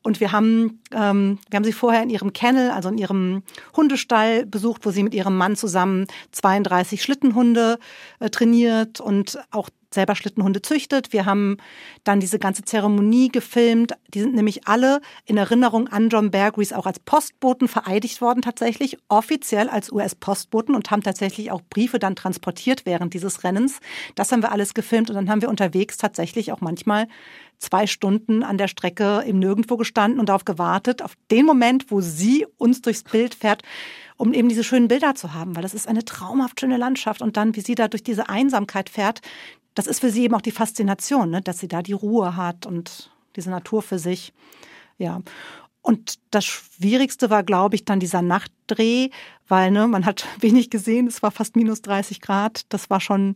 Und 0.03 0.19
wir 0.19 0.31
haben, 0.31 0.81
ähm, 0.93 1.39
wir 1.49 1.57
haben 1.57 1.63
sie 1.63 1.73
vorher 1.73 2.03
in 2.03 2.09
ihrem 2.09 2.31
Kennel, 2.31 2.71
also 2.71 2.89
in 2.89 2.97
ihrem 2.97 3.43
Hundestall 3.75 4.45
besucht, 4.45 4.85
wo 4.85 4.91
sie 4.91 5.03
mit 5.03 5.13
ihrem 5.13 5.35
Mann 5.35 5.55
zusammen 5.55 6.05
32 6.31 7.01
Schlittenhunde 7.01 7.79
äh, 8.19 8.29
trainiert 8.29 9.01
und 9.01 9.39
auch 9.51 9.69
selber 9.93 10.15
Schlittenhunde 10.15 10.61
züchtet. 10.61 11.13
Wir 11.13 11.25
haben 11.25 11.57
dann 12.03 12.19
diese 12.19 12.39
ganze 12.39 12.63
Zeremonie 12.63 13.29
gefilmt. 13.29 13.93
Die 14.13 14.19
sind 14.19 14.35
nämlich 14.35 14.67
alle 14.67 15.01
in 15.25 15.37
Erinnerung 15.37 15.87
an 15.87 16.09
John 16.09 16.31
Bear 16.31 16.51
Grease 16.51 16.77
auch 16.77 16.85
als 16.85 16.99
Postboten 16.99 17.67
vereidigt 17.67 18.21
worden 18.21 18.41
tatsächlich, 18.41 18.97
offiziell 19.07 19.69
als 19.69 19.91
US-Postboten 19.91 20.75
und 20.75 20.91
haben 20.91 21.03
tatsächlich 21.03 21.51
auch 21.51 21.61
Briefe 21.69 21.99
dann 21.99 22.15
transportiert 22.15 22.85
während 22.85 23.13
dieses 23.13 23.43
Rennens. 23.43 23.79
Das 24.15 24.31
haben 24.31 24.41
wir 24.41 24.51
alles 24.51 24.73
gefilmt 24.73 25.09
und 25.09 25.15
dann 25.15 25.29
haben 25.29 25.41
wir 25.41 25.49
unterwegs 25.49 25.97
tatsächlich 25.97 26.51
auch 26.51 26.61
manchmal 26.61 27.07
zwei 27.59 27.87
Stunden 27.87 28.43
an 28.43 28.57
der 28.57 28.67
Strecke 28.67 29.23
im 29.25 29.39
Nirgendwo 29.39 29.77
gestanden 29.77 30.19
und 30.19 30.29
darauf 30.29 30.45
gewartet, 30.45 31.01
auf 31.01 31.13
den 31.31 31.45
Moment, 31.45 31.89
wo 31.89 32.01
sie 32.01 32.45
uns 32.57 32.81
durchs 32.81 33.03
Bild 33.03 33.35
fährt, 33.35 33.63
um 34.17 34.33
eben 34.33 34.49
diese 34.49 34.63
schönen 34.63 34.87
Bilder 34.87 35.15
zu 35.15 35.33
haben, 35.33 35.55
weil 35.55 35.63
das 35.63 35.73
ist 35.73 35.87
eine 35.87 36.05
traumhaft 36.05 36.59
schöne 36.59 36.77
Landschaft 36.77 37.21
und 37.21 37.37
dann, 37.37 37.55
wie 37.55 37.61
sie 37.61 37.75
da 37.75 37.87
durch 37.87 38.03
diese 38.03 38.29
Einsamkeit 38.29 38.89
fährt, 38.89 39.21
das 39.77 39.85
ist 39.85 39.99
für 39.99 40.09
sie 40.09 40.23
eben 40.23 40.33
auch 40.33 40.41
die 40.41 40.51
Faszination, 40.51 41.29
ne? 41.29 41.41
dass 41.43 41.59
sie 41.59 41.67
da 41.67 41.83
die 41.83 41.93
Ruhe 41.93 42.35
hat 42.35 42.65
und 42.65 43.11
diese 43.35 43.51
Natur 43.51 43.83
für 43.83 43.99
sich. 43.99 44.33
Ja. 44.97 45.21
Und 45.83 46.15
das 46.31 46.45
Schwierigste 46.45 47.29
war, 47.29 47.43
glaube 47.43 47.75
ich, 47.75 47.85
dann 47.85 47.99
dieser 47.99 48.23
Nachtdreh, 48.23 49.09
weil 49.47 49.69
ne, 49.69 49.87
man 49.87 50.05
hat 50.05 50.25
wenig 50.39 50.71
gesehen, 50.71 51.05
es 51.05 51.21
war 51.21 51.29
fast 51.29 51.55
minus 51.55 51.83
30 51.83 52.21
Grad. 52.21 52.65
Das 52.69 52.89
war 52.89 52.99
schon. 52.99 53.35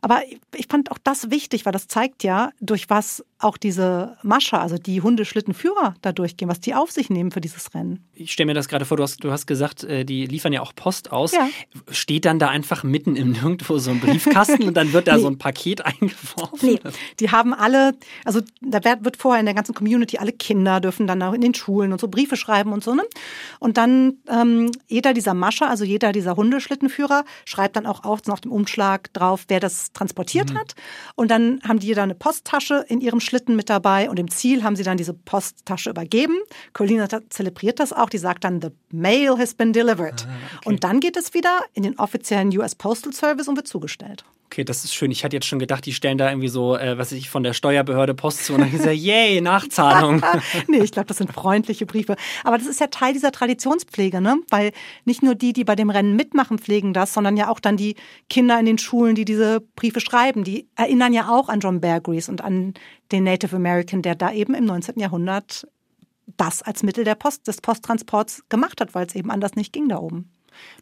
Aber 0.00 0.22
ich 0.54 0.68
fand 0.68 0.92
auch 0.92 0.98
das 1.02 1.30
wichtig, 1.30 1.66
weil 1.66 1.72
das 1.72 1.88
zeigt 1.88 2.22
ja, 2.22 2.50
durch 2.60 2.88
was 2.88 3.24
auch 3.42 3.56
diese 3.56 4.16
Mascher, 4.22 4.60
also 4.60 4.78
die 4.78 5.00
Hundeschlittenführer 5.00 5.94
da 6.02 6.12
durchgehen, 6.12 6.48
was 6.48 6.60
die 6.60 6.74
auf 6.74 6.90
sich 6.90 7.10
nehmen 7.10 7.30
für 7.30 7.40
dieses 7.40 7.74
Rennen. 7.74 8.04
Ich 8.14 8.32
stelle 8.32 8.46
mir 8.46 8.54
das 8.54 8.68
gerade 8.68 8.84
vor, 8.84 8.96
du 8.96 9.02
hast, 9.02 9.22
du 9.22 9.30
hast 9.30 9.46
gesagt, 9.46 9.84
äh, 9.84 10.04
die 10.04 10.26
liefern 10.26 10.52
ja 10.52 10.60
auch 10.62 10.74
Post 10.74 11.12
aus. 11.12 11.32
Ja. 11.32 11.48
Steht 11.90 12.24
dann 12.24 12.38
da 12.38 12.48
einfach 12.48 12.82
mitten 12.84 13.16
im 13.16 13.32
Nirgendwo 13.32 13.78
so 13.78 13.90
ein 13.90 14.00
Briefkasten 14.00 14.62
und 14.68 14.74
dann 14.74 14.92
wird 14.92 15.08
da 15.08 15.16
Nee. 15.16 15.22
so 15.22 15.28
ein 15.28 15.38
Paket 15.38 15.84
eingeworfen? 15.84 16.58
Nee, 16.62 16.80
die 17.20 17.30
haben 17.30 17.52
alle, 17.52 17.94
also 18.24 18.40
da 18.60 18.80
wird 19.04 19.16
vorher 19.16 19.40
in 19.40 19.46
der 19.46 19.54
ganzen 19.54 19.74
Community, 19.74 20.18
alle 20.18 20.32
Kinder 20.32 20.80
dürfen 20.80 21.06
dann 21.06 21.22
auch 21.22 21.32
in 21.34 21.40
den 21.40 21.54
Schulen 21.54 21.92
und 21.92 22.00
so 22.00 22.08
Briefe 22.08 22.36
schreiben 22.36 22.72
und 22.72 22.82
so, 22.82 22.94
ne? 22.94 23.02
Und 23.58 23.76
dann 23.76 24.14
ähm, 24.30 24.70
jeder 24.86 25.12
dieser 25.12 25.34
Mascher, 25.34 25.68
also 25.68 25.84
jeder 25.84 26.12
dieser 26.12 26.36
Hundeschlittenführer, 26.36 27.24
schreibt 27.44 27.76
dann 27.76 27.86
auch 27.86 28.04
auf, 28.04 28.20
auf 28.28 28.40
dem 28.40 28.52
Umschlag 28.52 29.12
drauf, 29.12 29.44
wer 29.48 29.60
das 29.60 29.92
transportiert 29.92 30.54
hat. 30.54 30.74
Und 31.14 31.30
dann 31.30 31.60
haben 31.66 31.78
die 31.78 31.92
da 31.92 32.02
eine 32.02 32.14
Posttasche 32.14 32.84
in 32.88 33.00
ihrem 33.00 33.20
Schlitten 33.20 33.31
mit 33.32 33.70
dabei 33.70 34.10
und 34.10 34.18
im 34.18 34.30
Ziel 34.30 34.62
haben 34.62 34.76
sie 34.76 34.82
dann 34.82 34.96
diese 34.96 35.14
Posttasche 35.14 35.90
übergeben. 35.90 36.38
Colina 36.72 37.08
zelebriert 37.30 37.80
das 37.80 37.92
auch, 37.92 38.08
die 38.08 38.18
sagt 38.18 38.44
dann, 38.44 38.60
the 38.60 38.68
mail 38.90 39.38
has 39.38 39.54
been 39.54 39.72
delivered. 39.72 40.26
Und 40.64 40.84
dann 40.84 41.00
geht 41.00 41.16
es 41.16 41.34
wieder 41.34 41.60
in 41.74 41.82
den 41.82 41.98
offiziellen 41.98 42.56
US 42.58 42.74
Postal 42.74 43.12
Service 43.12 43.48
und 43.48 43.56
wird 43.56 43.68
zugestellt. 43.68 44.24
Okay, 44.52 44.64
das 44.64 44.84
ist 44.84 44.92
schön. 44.92 45.10
Ich 45.10 45.24
hatte 45.24 45.34
jetzt 45.34 45.46
schon 45.46 45.58
gedacht, 45.58 45.86
die 45.86 45.94
stellen 45.94 46.18
da 46.18 46.28
irgendwie 46.28 46.48
so, 46.48 46.76
äh, 46.76 46.98
was 46.98 47.10
weiß 47.10 47.18
ich, 47.18 47.30
von 47.30 47.42
der 47.42 47.54
Steuerbehörde 47.54 48.12
Post 48.12 48.44
zu 48.44 48.52
und 48.52 48.60
dann 48.60 48.70
gesagt, 48.70 48.94
yay, 48.94 49.40
Nachzahlung. 49.40 50.20
nee, 50.68 50.82
ich 50.82 50.92
glaube, 50.92 51.06
das 51.06 51.16
sind 51.16 51.32
freundliche 51.32 51.86
Briefe. 51.86 52.16
Aber 52.44 52.58
das 52.58 52.66
ist 52.66 52.78
ja 52.78 52.88
Teil 52.88 53.14
dieser 53.14 53.32
Traditionspflege, 53.32 54.20
ne? 54.20 54.36
Weil 54.50 54.72
nicht 55.06 55.22
nur 55.22 55.36
die, 55.36 55.54
die 55.54 55.64
bei 55.64 55.74
dem 55.74 55.88
Rennen 55.88 56.16
mitmachen, 56.16 56.58
pflegen 56.58 56.92
das, 56.92 57.14
sondern 57.14 57.38
ja 57.38 57.48
auch 57.48 57.60
dann 57.60 57.78
die 57.78 57.96
Kinder 58.28 58.60
in 58.60 58.66
den 58.66 58.76
Schulen, 58.76 59.14
die 59.14 59.24
diese 59.24 59.62
Briefe 59.74 60.02
schreiben, 60.02 60.44
die 60.44 60.68
erinnern 60.76 61.14
ja 61.14 61.30
auch 61.30 61.48
an 61.48 61.60
John 61.60 61.80
Bear 61.80 62.02
Grease 62.02 62.30
und 62.30 62.42
an 62.44 62.74
den 63.10 63.21
Native 63.22 63.56
American, 63.56 64.02
der 64.02 64.14
da 64.14 64.32
eben 64.32 64.54
im 64.54 64.64
19. 64.64 64.98
Jahrhundert 64.98 65.66
das 66.36 66.62
als 66.62 66.82
Mittel 66.82 67.04
der 67.04 67.14
Post, 67.16 67.48
des 67.48 67.60
Posttransports 67.60 68.42
gemacht 68.48 68.80
hat, 68.80 68.94
weil 68.94 69.06
es 69.06 69.14
eben 69.14 69.30
anders 69.30 69.54
nicht 69.56 69.72
ging 69.72 69.88
da 69.88 69.98
oben. 69.98 70.30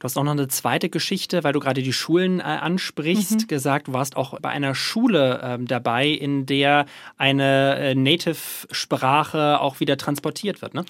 Du 0.00 0.04
hast 0.04 0.16
auch 0.18 0.24
noch 0.24 0.32
eine 0.32 0.48
zweite 0.48 0.90
Geschichte, 0.90 1.44
weil 1.44 1.52
du 1.52 1.60
gerade 1.60 1.82
die 1.82 1.92
Schulen 1.92 2.40
äh, 2.40 2.42
ansprichst, 2.42 3.42
Mhm. 3.42 3.46
gesagt, 3.46 3.86
du 3.88 3.92
warst 3.92 4.16
auch 4.16 4.38
bei 4.40 4.48
einer 4.48 4.74
Schule 4.74 5.40
ähm, 5.44 5.66
dabei, 5.66 6.08
in 6.08 6.44
der 6.44 6.86
eine 7.16 7.76
äh, 7.76 7.94
Native-Sprache 7.94 9.60
auch 9.60 9.80
wieder 9.80 9.96
transportiert 9.96 10.62
wird, 10.62 10.74
ne? 10.74 10.84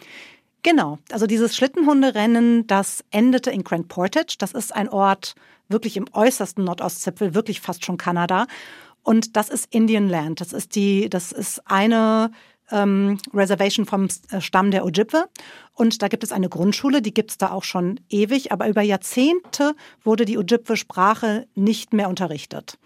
Genau. 0.62 0.98
Also 1.10 1.26
dieses 1.26 1.56
Schlittenhunderennen, 1.56 2.66
das 2.66 3.02
endete 3.10 3.50
in 3.50 3.64
Grand 3.64 3.88
Portage. 3.88 4.36
Das 4.38 4.52
ist 4.52 4.74
ein 4.74 4.90
Ort 4.90 5.34
wirklich 5.68 5.96
im 5.96 6.04
äußersten 6.12 6.64
Nordostzipfel, 6.64 7.34
wirklich 7.34 7.60
fast 7.62 7.84
schon 7.84 7.96
Kanada. 7.96 8.46
Und 9.02 9.36
das 9.36 9.48
ist 9.48 9.66
Indian 9.70 10.08
Land. 10.08 10.40
Das 10.40 10.52
ist 10.52 10.74
die, 10.74 11.08
das 11.08 11.32
ist 11.32 11.62
eine 11.66 12.30
ähm, 12.70 13.18
Reservation 13.34 13.86
vom 13.86 14.08
äh, 14.30 14.40
Stamm 14.40 14.70
der 14.70 14.84
Ojibwe. 14.84 15.26
Und 15.74 16.02
da 16.02 16.08
gibt 16.08 16.24
es 16.24 16.32
eine 16.32 16.48
Grundschule, 16.48 17.02
die 17.02 17.14
gibt 17.14 17.30
es 17.30 17.38
da 17.38 17.50
auch 17.50 17.64
schon 17.64 18.00
ewig, 18.08 18.52
aber 18.52 18.68
über 18.68 18.82
Jahrzehnte 18.82 19.74
wurde 20.02 20.24
die 20.24 20.38
Ojibwe-Sprache 20.38 21.46
nicht 21.54 21.92
mehr 21.92 22.08
unterrichtet. 22.08 22.78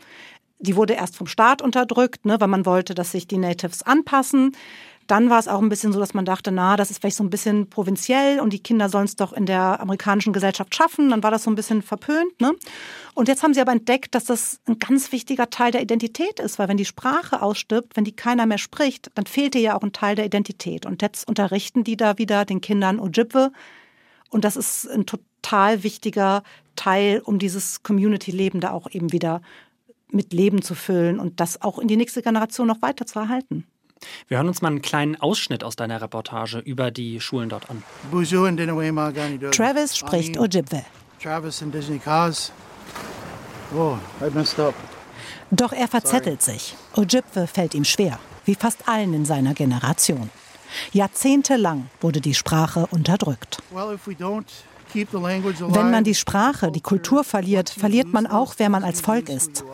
Die 0.58 0.76
wurde 0.76 0.94
erst 0.94 1.16
vom 1.16 1.26
Staat 1.26 1.60
unterdrückt, 1.60 2.24
ne, 2.24 2.40
weil 2.40 2.48
man 2.48 2.64
wollte, 2.64 2.94
dass 2.94 3.12
sich 3.12 3.26
die 3.26 3.38
Natives 3.38 3.82
anpassen. 3.82 4.56
Dann 5.06 5.28
war 5.30 5.38
es 5.38 5.48
auch 5.48 5.60
ein 5.60 5.68
bisschen 5.68 5.92
so, 5.92 6.00
dass 6.00 6.14
man 6.14 6.24
dachte, 6.24 6.50
na, 6.50 6.76
das 6.76 6.90
ist 6.90 7.00
vielleicht 7.00 7.16
so 7.16 7.24
ein 7.24 7.30
bisschen 7.30 7.68
provinziell 7.68 8.40
und 8.40 8.52
die 8.52 8.62
Kinder 8.62 8.88
sollen 8.88 9.04
es 9.04 9.16
doch 9.16 9.32
in 9.32 9.46
der 9.46 9.80
amerikanischen 9.80 10.32
Gesellschaft 10.32 10.74
schaffen. 10.74 11.10
Dann 11.10 11.22
war 11.22 11.30
das 11.30 11.44
so 11.44 11.50
ein 11.50 11.54
bisschen 11.54 11.82
verpönt. 11.82 12.40
Ne? 12.40 12.54
Und 13.14 13.28
jetzt 13.28 13.42
haben 13.42 13.54
sie 13.54 13.60
aber 13.60 13.72
entdeckt, 13.72 14.14
dass 14.14 14.24
das 14.24 14.60
ein 14.66 14.78
ganz 14.78 15.12
wichtiger 15.12 15.50
Teil 15.50 15.72
der 15.72 15.82
Identität 15.82 16.40
ist, 16.40 16.58
weil 16.58 16.68
wenn 16.68 16.76
die 16.76 16.84
Sprache 16.84 17.42
ausstirbt, 17.42 17.96
wenn 17.96 18.04
die 18.04 18.16
keiner 18.16 18.46
mehr 18.46 18.58
spricht, 18.58 19.10
dann 19.14 19.26
fehlt 19.26 19.54
dir 19.54 19.60
ja 19.60 19.76
auch 19.76 19.82
ein 19.82 19.92
Teil 19.92 20.16
der 20.16 20.26
Identität. 20.26 20.86
Und 20.86 21.02
jetzt 21.02 21.28
unterrichten 21.28 21.84
die 21.84 21.96
da 21.96 22.18
wieder 22.18 22.44
den 22.44 22.60
Kindern 22.60 22.98
Ojibwe. 22.98 23.52
Und 24.30 24.44
das 24.44 24.56
ist 24.56 24.88
ein 24.88 25.06
total 25.06 25.82
wichtiger 25.82 26.42
Teil, 26.76 27.20
um 27.24 27.38
dieses 27.38 27.82
Community-Leben 27.82 28.60
da 28.60 28.70
auch 28.70 28.90
eben 28.90 29.12
wieder 29.12 29.42
mit 30.10 30.32
Leben 30.32 30.62
zu 30.62 30.74
füllen 30.74 31.18
und 31.18 31.40
das 31.40 31.60
auch 31.60 31.78
in 31.78 31.88
die 31.88 31.96
nächste 31.96 32.22
Generation 32.22 32.66
noch 32.66 32.82
weiter 32.82 33.04
zu 33.06 33.18
erhalten. 33.18 33.66
Wir 34.28 34.38
hören 34.38 34.48
uns 34.48 34.62
mal 34.62 34.68
einen 34.68 34.82
kleinen 34.82 35.20
Ausschnitt 35.20 35.64
aus 35.64 35.76
deiner 35.76 36.00
Reportage 36.00 36.58
über 36.58 36.90
die 36.90 37.20
Schulen 37.20 37.48
dort 37.48 37.70
an. 37.70 37.82
Travis 39.50 39.96
spricht 39.96 40.38
Ojibwe. 40.38 40.84
Travis 41.22 41.62
and 41.62 41.74
Disney 41.74 41.98
Cause. 41.98 42.52
Oh, 43.74 43.96
I 44.20 44.30
messed 44.34 44.58
up. 44.58 44.74
Doch 45.50 45.72
er 45.72 45.88
verzettelt 45.88 46.42
sich. 46.42 46.74
Ojibwe 46.96 47.46
fällt 47.46 47.74
ihm 47.74 47.84
schwer, 47.84 48.18
wie 48.44 48.54
fast 48.54 48.88
allen 48.88 49.14
in 49.14 49.24
seiner 49.24 49.54
Generation. 49.54 50.30
Jahrzehntelang 50.92 51.88
wurde 52.00 52.20
die 52.20 52.34
Sprache 52.34 52.86
unterdrückt. 52.90 53.62
Well, 53.70 53.94
if 53.94 54.06
we 54.06 54.12
don't 54.12 54.44
keep 54.92 55.10
the 55.10 55.18
language 55.18 55.60
alive, 55.62 55.74
Wenn 55.74 55.90
man 55.90 56.04
die 56.04 56.14
Sprache, 56.14 56.70
die 56.70 56.80
Kultur 56.80 57.24
verliert, 57.24 57.70
verliert 57.70 58.12
man 58.12 58.26
auch, 58.26 58.54
wer 58.58 58.68
man 58.68 58.84
als 58.84 59.00
Volk 59.00 59.28
ist. 59.28 59.64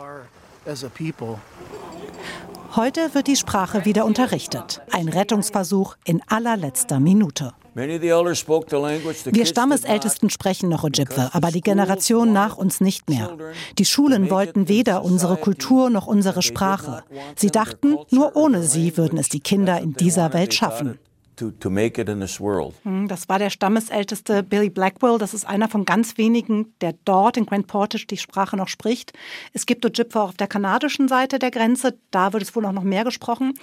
Heute 2.76 3.14
wird 3.14 3.26
die 3.26 3.35
Sprache 3.35 3.85
wieder 3.85 4.04
unterrichtet. 4.04 4.80
Ein 4.92 5.09
Rettungsversuch 5.09 5.96
in 6.04 6.22
allerletzter 6.28 7.00
Minute. 7.00 7.52
Wir 7.74 9.46
Stammesältesten 9.46 10.30
sprechen 10.30 10.68
noch 10.68 10.85
Ojibwe, 10.85 11.30
aber 11.33 11.50
die 11.50 11.62
Generation 11.62 12.33
nach 12.33 12.56
uns 12.56 12.80
nicht 12.80 13.09
mehr. 13.09 13.37
Die 13.78 13.85
Schulen 13.85 14.30
wollten 14.30 14.68
weder 14.68 15.02
unsere 15.02 15.37
Kultur 15.37 15.90
noch 15.90 16.06
unsere 16.06 16.42
Sprache. 16.42 17.02
Sie 17.35 17.50
dachten, 17.50 17.96
nur 18.11 18.37
ohne 18.37 18.62
sie 18.62 18.96
würden 18.96 19.18
es 19.18 19.28
die 19.28 19.40
Kinder 19.40 19.80
in 19.80 19.94
dieser 19.94 20.33
Welt 20.33 20.54
schaffen. 20.54 20.98
To, 21.40 21.50
to 21.53 21.70
make 21.70 22.00
it 22.00 22.09
in 22.09 22.20
this 22.20 22.38
world. 22.38 22.74
Hm, 22.85 23.09
Das 23.09 23.29
war 23.29 23.38
der 23.38 23.50
Stammesälteste 23.50 24.42
Billy 24.42 24.68
Blackwell. 24.68 25.18
Das 25.18 25.33
ist 25.35 25.46
einer 25.46 25.68
von 25.68 25.85
ganz 25.85 26.18
wenigen, 26.18 26.74
der 26.81 26.94
dort 27.05 27.37
in 27.37 27.46
Grand 27.46 27.66
Portage 27.66 28.07
die 28.07 28.18
Sprache 28.18 28.57
noch 28.57 28.68
spricht. 28.68 29.12
Es 29.53 29.64
gibt 29.66 29.85
Ojibwe 29.85 30.20
auch 30.20 30.29
auf 30.29 30.37
der 30.37 30.46
kanadischen 30.46 31.09
Seite 31.09 31.38
der 31.38 31.50
Grenze. 31.50 31.98
Da 32.11 32.33
wird 32.33 32.42
es 32.42 32.55
wohl 32.55 32.66
auch 32.66 32.72
noch 32.72 32.83
mehr 32.83 33.05
gesprochen. 33.05 33.55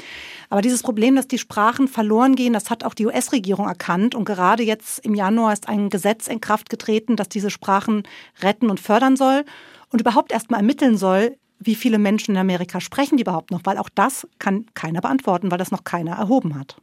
Aber 0.49 0.61
dieses 0.61 0.81
Problem, 0.81 1.15
dass 1.15 1.27
die 1.27 1.37
Sprachen 1.37 1.87
verloren 1.87 2.35
gehen, 2.35 2.53
das 2.53 2.69
hat 2.69 2.83
auch 2.83 2.95
die 2.95 3.05
US-Regierung 3.05 3.67
erkannt. 3.67 4.15
Und 4.15 4.25
gerade 4.25 4.63
jetzt 4.63 4.99
im 5.05 5.13
Januar 5.13 5.53
ist 5.53 5.69
ein 5.69 5.89
Gesetz 5.89 6.27
in 6.27 6.41
Kraft 6.41 6.69
getreten, 6.69 7.15
das 7.15 7.29
diese 7.29 7.51
Sprachen 7.51 8.03
retten 8.41 8.69
und 8.69 8.79
fördern 8.79 9.15
soll 9.15 9.45
und 9.91 10.01
überhaupt 10.01 10.31
erst 10.31 10.49
mal 10.49 10.57
ermitteln 10.57 10.97
soll, 10.97 11.37
wie 11.59 11.75
viele 11.75 11.97
Menschen 11.97 12.31
in 12.31 12.37
Amerika 12.37 12.79
sprechen 12.81 13.17
die 13.17 13.23
überhaupt 13.23 13.51
noch, 13.51 13.61
weil 13.63 13.77
auch 13.77 13.89
das 13.89 14.27
kann 14.39 14.65
keiner 14.73 15.01
beantworten, 15.01 15.49
weil 15.49 15.57
das 15.57 15.71
noch 15.71 15.83
keiner 15.83 16.15
erhoben 16.15 16.57
hat. 16.57 16.77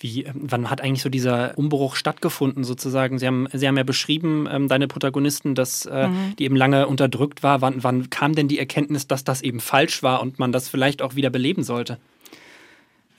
Wie, 0.00 0.24
ähm, 0.24 0.34
wann 0.42 0.70
hat 0.70 0.80
eigentlich 0.80 1.02
so 1.02 1.08
dieser 1.08 1.56
Umbruch 1.58 1.96
stattgefunden, 1.96 2.62
sozusagen? 2.64 3.18
Sie 3.18 3.26
haben, 3.26 3.48
Sie 3.52 3.66
haben 3.66 3.76
ja 3.76 3.82
beschrieben, 3.82 4.48
ähm, 4.50 4.68
deine 4.68 4.86
Protagonisten, 4.86 5.54
dass 5.54 5.86
äh, 5.86 6.08
Mhm. 6.08 6.36
die 6.38 6.44
eben 6.44 6.56
lange 6.56 6.86
unterdrückt 6.86 7.42
war. 7.42 7.60
Wann, 7.60 7.82
wann 7.82 8.08
kam 8.10 8.34
denn 8.34 8.46
die 8.48 8.58
Erkenntnis, 8.58 9.06
dass 9.08 9.24
das 9.24 9.42
eben 9.42 9.60
falsch 9.60 10.02
war 10.02 10.22
und 10.22 10.38
man 10.38 10.52
das 10.52 10.68
vielleicht 10.68 11.02
auch 11.02 11.16
wieder 11.16 11.30
beleben 11.30 11.64
sollte? 11.64 11.98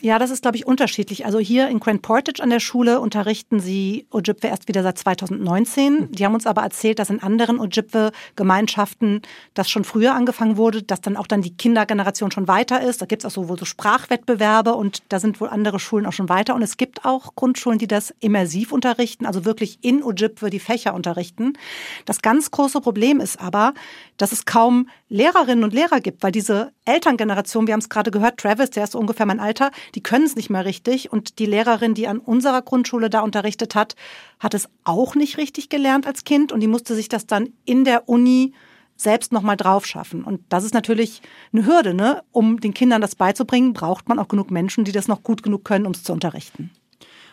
Ja, 0.01 0.17
das 0.17 0.31
ist, 0.31 0.43
glaube 0.43 0.55
ich, 0.55 0.65
unterschiedlich. 0.65 1.25
Also 1.25 1.39
hier 1.39 1.67
in 1.67 1.81
Grand 1.81 2.01
Portage 2.01 2.41
an 2.41 2.49
der 2.49 2.61
Schule 2.61 3.01
unterrichten 3.01 3.59
sie 3.59 4.07
Ojibwe 4.11 4.47
erst 4.47 4.69
wieder 4.69 4.81
seit 4.81 4.97
2019. 4.97 6.13
Die 6.13 6.23
haben 6.23 6.33
uns 6.33 6.47
aber 6.47 6.61
erzählt, 6.61 6.99
dass 6.99 7.09
in 7.09 7.21
anderen 7.21 7.59
Ojibwe-Gemeinschaften 7.59 9.21
das 9.55 9.69
schon 9.69 9.83
früher 9.83 10.15
angefangen 10.15 10.55
wurde, 10.55 10.83
dass 10.83 11.01
dann 11.01 11.17
auch 11.17 11.27
dann 11.27 11.41
die 11.41 11.53
Kindergeneration 11.53 12.31
schon 12.31 12.47
weiter 12.47 12.81
ist. 12.81 13.01
Da 13.01 13.07
gibt 13.07 13.23
es 13.23 13.25
auch 13.25 13.35
so 13.35 13.49
wohl 13.49 13.59
so 13.59 13.65
Sprachwettbewerbe 13.65 14.73
und 14.73 15.03
da 15.09 15.19
sind 15.19 15.41
wohl 15.41 15.49
andere 15.49 15.79
Schulen 15.79 16.05
auch 16.05 16.13
schon 16.13 16.29
weiter. 16.29 16.55
Und 16.55 16.61
es 16.61 16.77
gibt 16.77 17.03
auch 17.03 17.35
Grundschulen, 17.35 17.77
die 17.77 17.87
das 17.87 18.13
immersiv 18.21 18.71
unterrichten, 18.71 19.25
also 19.25 19.43
wirklich 19.43 19.79
in 19.81 20.01
Ojibwe 20.01 20.49
die 20.49 20.59
Fächer 20.59 20.93
unterrichten. 20.93 21.57
Das 22.05 22.21
ganz 22.21 22.51
große 22.51 22.79
Problem 22.79 23.19
ist 23.19 23.41
aber, 23.41 23.73
dass 24.15 24.31
es 24.31 24.45
kaum 24.45 24.87
Lehrerinnen 25.09 25.65
und 25.65 25.73
Lehrer 25.73 25.99
gibt, 25.99 26.23
weil 26.23 26.31
diese 26.31 26.71
Elterngeneration, 26.85 27.67
wir 27.67 27.73
haben 27.73 27.81
es 27.81 27.89
gerade 27.89 28.11
gehört, 28.11 28.37
Travis, 28.37 28.69
der 28.69 28.85
ist 28.85 28.93
so 28.93 28.99
ungefähr 28.99 29.25
mein 29.25 29.39
Alter, 29.39 29.71
die 29.95 30.03
können 30.03 30.25
es 30.25 30.35
nicht 30.35 30.49
mehr 30.49 30.65
richtig. 30.65 31.11
Und 31.11 31.39
die 31.39 31.45
Lehrerin, 31.45 31.93
die 31.93 32.07
an 32.07 32.19
unserer 32.19 32.61
Grundschule 32.61 33.09
da 33.09 33.21
unterrichtet 33.21 33.75
hat, 33.75 33.95
hat 34.39 34.53
es 34.53 34.69
auch 34.83 35.15
nicht 35.15 35.37
richtig 35.37 35.69
gelernt 35.69 36.07
als 36.07 36.23
Kind 36.23 36.51
und 36.51 36.59
die 36.59 36.67
musste 36.67 36.95
sich 36.95 37.09
das 37.09 37.25
dann 37.25 37.49
in 37.65 37.85
der 37.85 38.07
Uni 38.09 38.53
selbst 38.95 39.31
nochmal 39.31 39.55
drauf 39.55 39.85
schaffen. 39.85 40.23
Und 40.23 40.41
das 40.49 40.63
ist 40.63 40.73
natürlich 40.73 41.21
eine 41.53 41.65
Hürde, 41.65 41.93
ne? 41.93 42.21
Um 42.31 42.59
den 42.59 42.73
Kindern 42.73 43.01
das 43.01 43.15
beizubringen, 43.15 43.73
braucht 43.73 44.09
man 44.09 44.19
auch 44.19 44.27
genug 44.27 44.51
Menschen, 44.51 44.83
die 44.83 44.91
das 44.91 45.07
noch 45.07 45.23
gut 45.23 45.41
genug 45.41 45.63
können, 45.63 45.85
um 45.85 45.93
es 45.93 46.03
zu 46.03 46.11
unterrichten. 46.11 46.69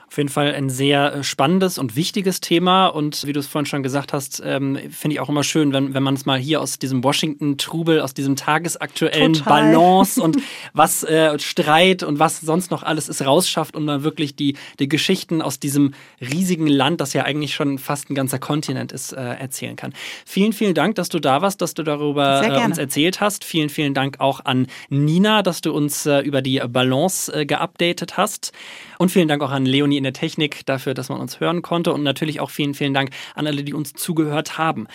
Auf 0.09 0.19
jeden 0.19 0.29
Fall 0.29 0.55
ein 0.55 0.71
sehr 0.71 1.15
äh, 1.15 1.25
spannendes 1.25 1.79
und 1.79 1.97
wichtiges 1.97 2.41
Thema. 2.41 2.87
Und 2.87 3.27
wie 3.27 3.33
du 3.33 3.41
es 3.41 3.47
vorhin 3.47 3.67
schon 3.67 3.83
gesagt 3.83 4.13
hast, 4.13 4.41
ähm, 4.45 4.79
finde 4.91 5.15
ich 5.15 5.21
auch 5.21 5.29
immer 5.29 5.43
schön, 5.43 5.73
wenn, 5.73 5.95
wenn 5.95 6.03
man 6.03 6.15
es 6.15 6.27
mal 6.27 6.39
hier 6.39 6.61
aus 6.61 6.79
diesem 6.79 7.03
Washington-Trubel, 7.03 8.01
aus 8.01 8.15
diesem 8.15 8.37
tagesaktuellen 8.37 9.35
Total. 9.35 9.73
Balance 9.73 10.23
und 10.23 10.39
was 10.73 11.03
äh, 11.03 11.39
Streit 11.41 12.03
und 12.05 12.19
was 12.19 12.41
sonst 12.41 12.71
noch 12.71 12.85
alles 12.85 13.09
ist, 13.09 13.27
rausschafft 13.27 13.75
und 13.75 13.87
dann 13.87 14.05
wirklich 14.05 14.37
die, 14.37 14.57
die 14.79 14.89
Geschichten 14.89 15.43
aus 15.43 15.59
diesem 15.59 15.93
riesigen 16.21 16.69
Land, 16.69 17.01
das 17.01 17.13
ja 17.13 17.25
eigentlich 17.25 17.55
schon 17.55 17.79
fast 17.79 18.09
ein 18.09 18.15
ganzer 18.15 18.39
Kontinent 18.39 18.93
ist, 18.93 19.13
äh, 19.13 19.21
erzählen 19.21 19.75
kann. 19.75 19.93
Vielen, 20.25 20.53
vielen 20.53 20.75
Dank, 20.75 20.95
dass 20.95 21.09
du 21.09 21.19
da 21.19 21.43
warst, 21.43 21.61
dass 21.61 21.75
du 21.75 21.83
darüber 21.83 22.43
äh, 22.43 22.65
uns 22.65 22.79
erzählt 22.79 23.21
hast. 23.21 23.45
Vielen, 23.45 23.71
vielen 23.71 23.95
Dank 23.95 24.21
auch 24.21 24.45
an 24.45 24.69
Nina, 24.89 25.43
dass 25.43 25.61
du 25.61 25.73
uns 25.73 26.07
äh, 26.07 26.21
über 26.21 26.43
die 26.43 26.61
Balance 26.69 27.33
äh, 27.33 27.45
geupdatet 27.45 28.17
hast. 28.17 28.53
Und 28.99 29.11
vielen 29.11 29.29
Dank 29.29 29.43
auch 29.43 29.51
an 29.51 29.67
Leonie 29.67 29.97
in 29.97 30.05
der 30.05 30.13
Technik 30.13 30.65
dafür, 30.67 30.95
dass 30.95 31.09
man 31.09 31.21
uns 31.21 31.41
hören 31.41 31.63
konnte. 31.63 31.93
Und 31.93 32.03
natürlich 32.03 32.41
auch 32.41 32.51
vielen, 32.51 32.75
vielen 32.75 32.95
Dank 32.95 33.11
an 33.35 33.47
alle, 33.47 33.65
die 33.65 33.75
uns 33.75 33.93
zugehört 33.93 34.59
haben. 34.59 34.87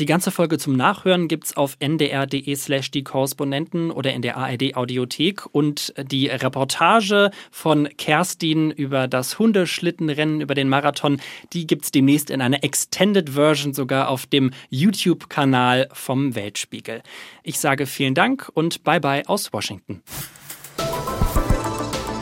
Die 0.00 0.06
ganze 0.06 0.30
Folge 0.30 0.58
zum 0.58 0.74
Nachhören 0.74 1.28
gibt's 1.28 1.56
auf 1.56 1.76
ndr.de 1.78 2.54
slash 2.56 2.90
die 2.90 3.04
Korrespondenten 3.04 3.90
oder 3.90 4.12
in 4.12 4.22
der 4.22 4.36
ARD 4.36 4.74
Audiothek. 4.74 5.46
Und 5.52 5.92
die 6.02 6.28
Reportage 6.28 7.30
von 7.50 7.88
Kerstin 7.98 8.70
über 8.70 9.06
das 9.06 9.38
Hundeschlittenrennen, 9.38 10.40
über 10.40 10.54
den 10.54 10.68
Marathon, 10.68 11.20
die 11.52 11.66
gibt's 11.66 11.90
demnächst 11.90 12.30
in 12.30 12.40
einer 12.40 12.64
Extended 12.64 13.30
Version 13.30 13.74
sogar 13.74 14.08
auf 14.08 14.26
dem 14.26 14.50
YouTube-Kanal 14.70 15.88
vom 15.92 16.34
Weltspiegel. 16.34 17.02
Ich 17.42 17.58
sage 17.58 17.86
vielen 17.86 18.14
Dank 18.14 18.50
und 18.54 18.84
bye 18.84 19.00
bye 19.00 19.28
aus 19.28 19.52
Washington. 19.52 20.02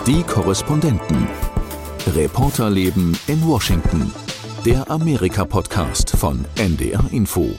Die 0.06 0.22
Korrespondenten. 0.22 1.28
Reporterleben 2.14 3.16
in 3.26 3.46
Washington. 3.46 4.10
Der 4.64 4.90
Amerika-Podcast 4.90 6.16
von 6.16 6.42
NDR 6.56 7.04
Info. 7.12 7.50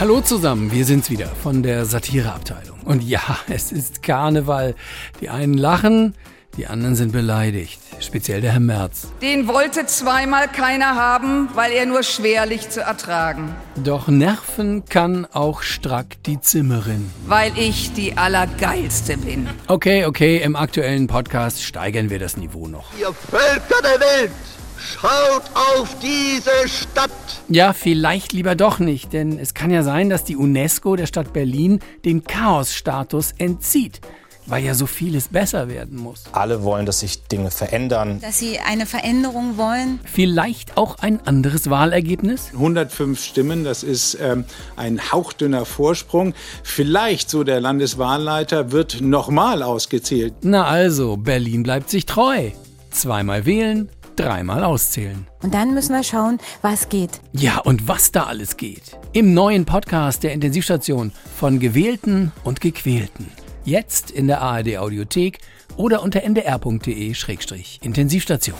Hallo 0.00 0.20
zusammen, 0.20 0.72
wir 0.72 0.84
sind's 0.84 1.10
wieder 1.10 1.28
von 1.28 1.62
der 1.62 1.86
Satireabteilung. 1.86 2.80
Und 2.84 3.04
ja, 3.04 3.22
es 3.48 3.70
ist 3.70 4.02
Karneval. 4.02 4.74
Die 5.20 5.30
einen 5.30 5.54
lachen, 5.54 6.14
die 6.56 6.66
anderen 6.66 6.94
sind 6.94 7.12
beleidigt. 7.12 7.80
Speziell 8.00 8.40
der 8.40 8.52
Herr 8.52 8.60
Merz. 8.60 9.08
Den 9.22 9.48
wollte 9.48 9.86
zweimal 9.86 10.48
keiner 10.48 10.94
haben, 10.94 11.48
weil 11.54 11.72
er 11.72 11.86
nur 11.86 12.02
schwerlich 12.02 12.68
zu 12.68 12.80
ertragen. 12.80 13.54
Doch 13.82 14.08
nerven 14.08 14.84
kann 14.84 15.26
auch 15.32 15.62
Strack 15.62 16.22
die 16.26 16.40
Zimmerin. 16.40 17.10
Weil 17.26 17.52
ich 17.58 17.92
die 17.94 18.16
Allergeilste 18.16 19.16
bin. 19.18 19.48
Okay, 19.66 20.04
okay, 20.04 20.38
im 20.38 20.56
aktuellen 20.56 21.06
Podcast 21.06 21.62
steigern 21.62 22.10
wir 22.10 22.18
das 22.18 22.36
Niveau 22.36 22.68
noch. 22.68 22.86
Ihr 23.00 23.12
Völker 23.12 23.82
der 23.82 24.00
Welt, 24.00 24.30
schaut 24.78 25.44
auf 25.54 25.96
diese 26.00 26.68
Stadt. 26.68 27.10
Ja, 27.48 27.72
vielleicht 27.72 28.32
lieber 28.32 28.54
doch 28.54 28.78
nicht, 28.78 29.12
denn 29.12 29.38
es 29.38 29.54
kann 29.54 29.70
ja 29.70 29.82
sein, 29.82 30.08
dass 30.08 30.24
die 30.24 30.36
UNESCO 30.36 30.96
der 30.96 31.06
Stadt 31.06 31.32
Berlin 31.32 31.80
den 32.04 32.24
Chaosstatus 32.24 33.32
entzieht, 33.38 34.00
weil 34.46 34.64
ja 34.64 34.74
so 34.74 34.86
vieles 34.86 35.28
besser 35.28 35.68
werden 35.68 35.98
muss. 35.98 36.24
Alle 36.32 36.62
wollen, 36.62 36.86
dass 36.86 37.00
sich 37.00 37.22
Dinge 37.24 37.50
verändern. 37.50 38.20
Dass 38.20 38.38
sie 38.38 38.58
eine 38.58 38.86
Veränderung 38.86 39.56
wollen. 39.56 40.00
Vielleicht 40.04 40.76
auch 40.76 40.96
ein 41.00 41.20
anderes 41.26 41.70
Wahlergebnis? 41.70 42.50
105 42.54 43.22
Stimmen, 43.22 43.64
das 43.64 43.82
ist 43.82 44.18
ähm, 44.20 44.44
ein 44.76 45.12
hauchdünner 45.12 45.64
Vorsprung. 45.64 46.34
Vielleicht, 46.62 47.30
so 47.30 47.44
der 47.44 47.60
Landeswahlleiter, 47.60 48.72
wird 48.72 49.00
nochmal 49.00 49.62
ausgezählt. 49.62 50.34
Na 50.42 50.64
also, 50.64 51.16
Berlin 51.16 51.62
bleibt 51.62 51.90
sich 51.90 52.06
treu. 52.06 52.50
Zweimal 52.90 53.46
wählen, 53.46 53.88
dreimal 54.16 54.64
auszählen. 54.64 55.26
Und 55.42 55.54
dann 55.54 55.74
müssen 55.74 55.94
wir 55.94 56.04
schauen, 56.04 56.38
was 56.62 56.88
geht. 56.88 57.20
Ja, 57.32 57.58
und 57.58 57.88
was 57.88 58.12
da 58.12 58.24
alles 58.24 58.56
geht. 58.56 58.96
Im 59.12 59.34
neuen 59.34 59.64
Podcast 59.64 60.22
der 60.22 60.32
Intensivstation 60.32 61.12
von 61.36 61.58
Gewählten 61.58 62.32
und 62.44 62.60
Gequälten. 62.60 63.43
Jetzt 63.64 64.10
in 64.10 64.26
der 64.26 64.42
ARD 64.42 64.76
Audiothek 64.76 65.38
oder 65.76 66.02
unter 66.02 66.22
ndr.de-intensivstation. 66.22 68.56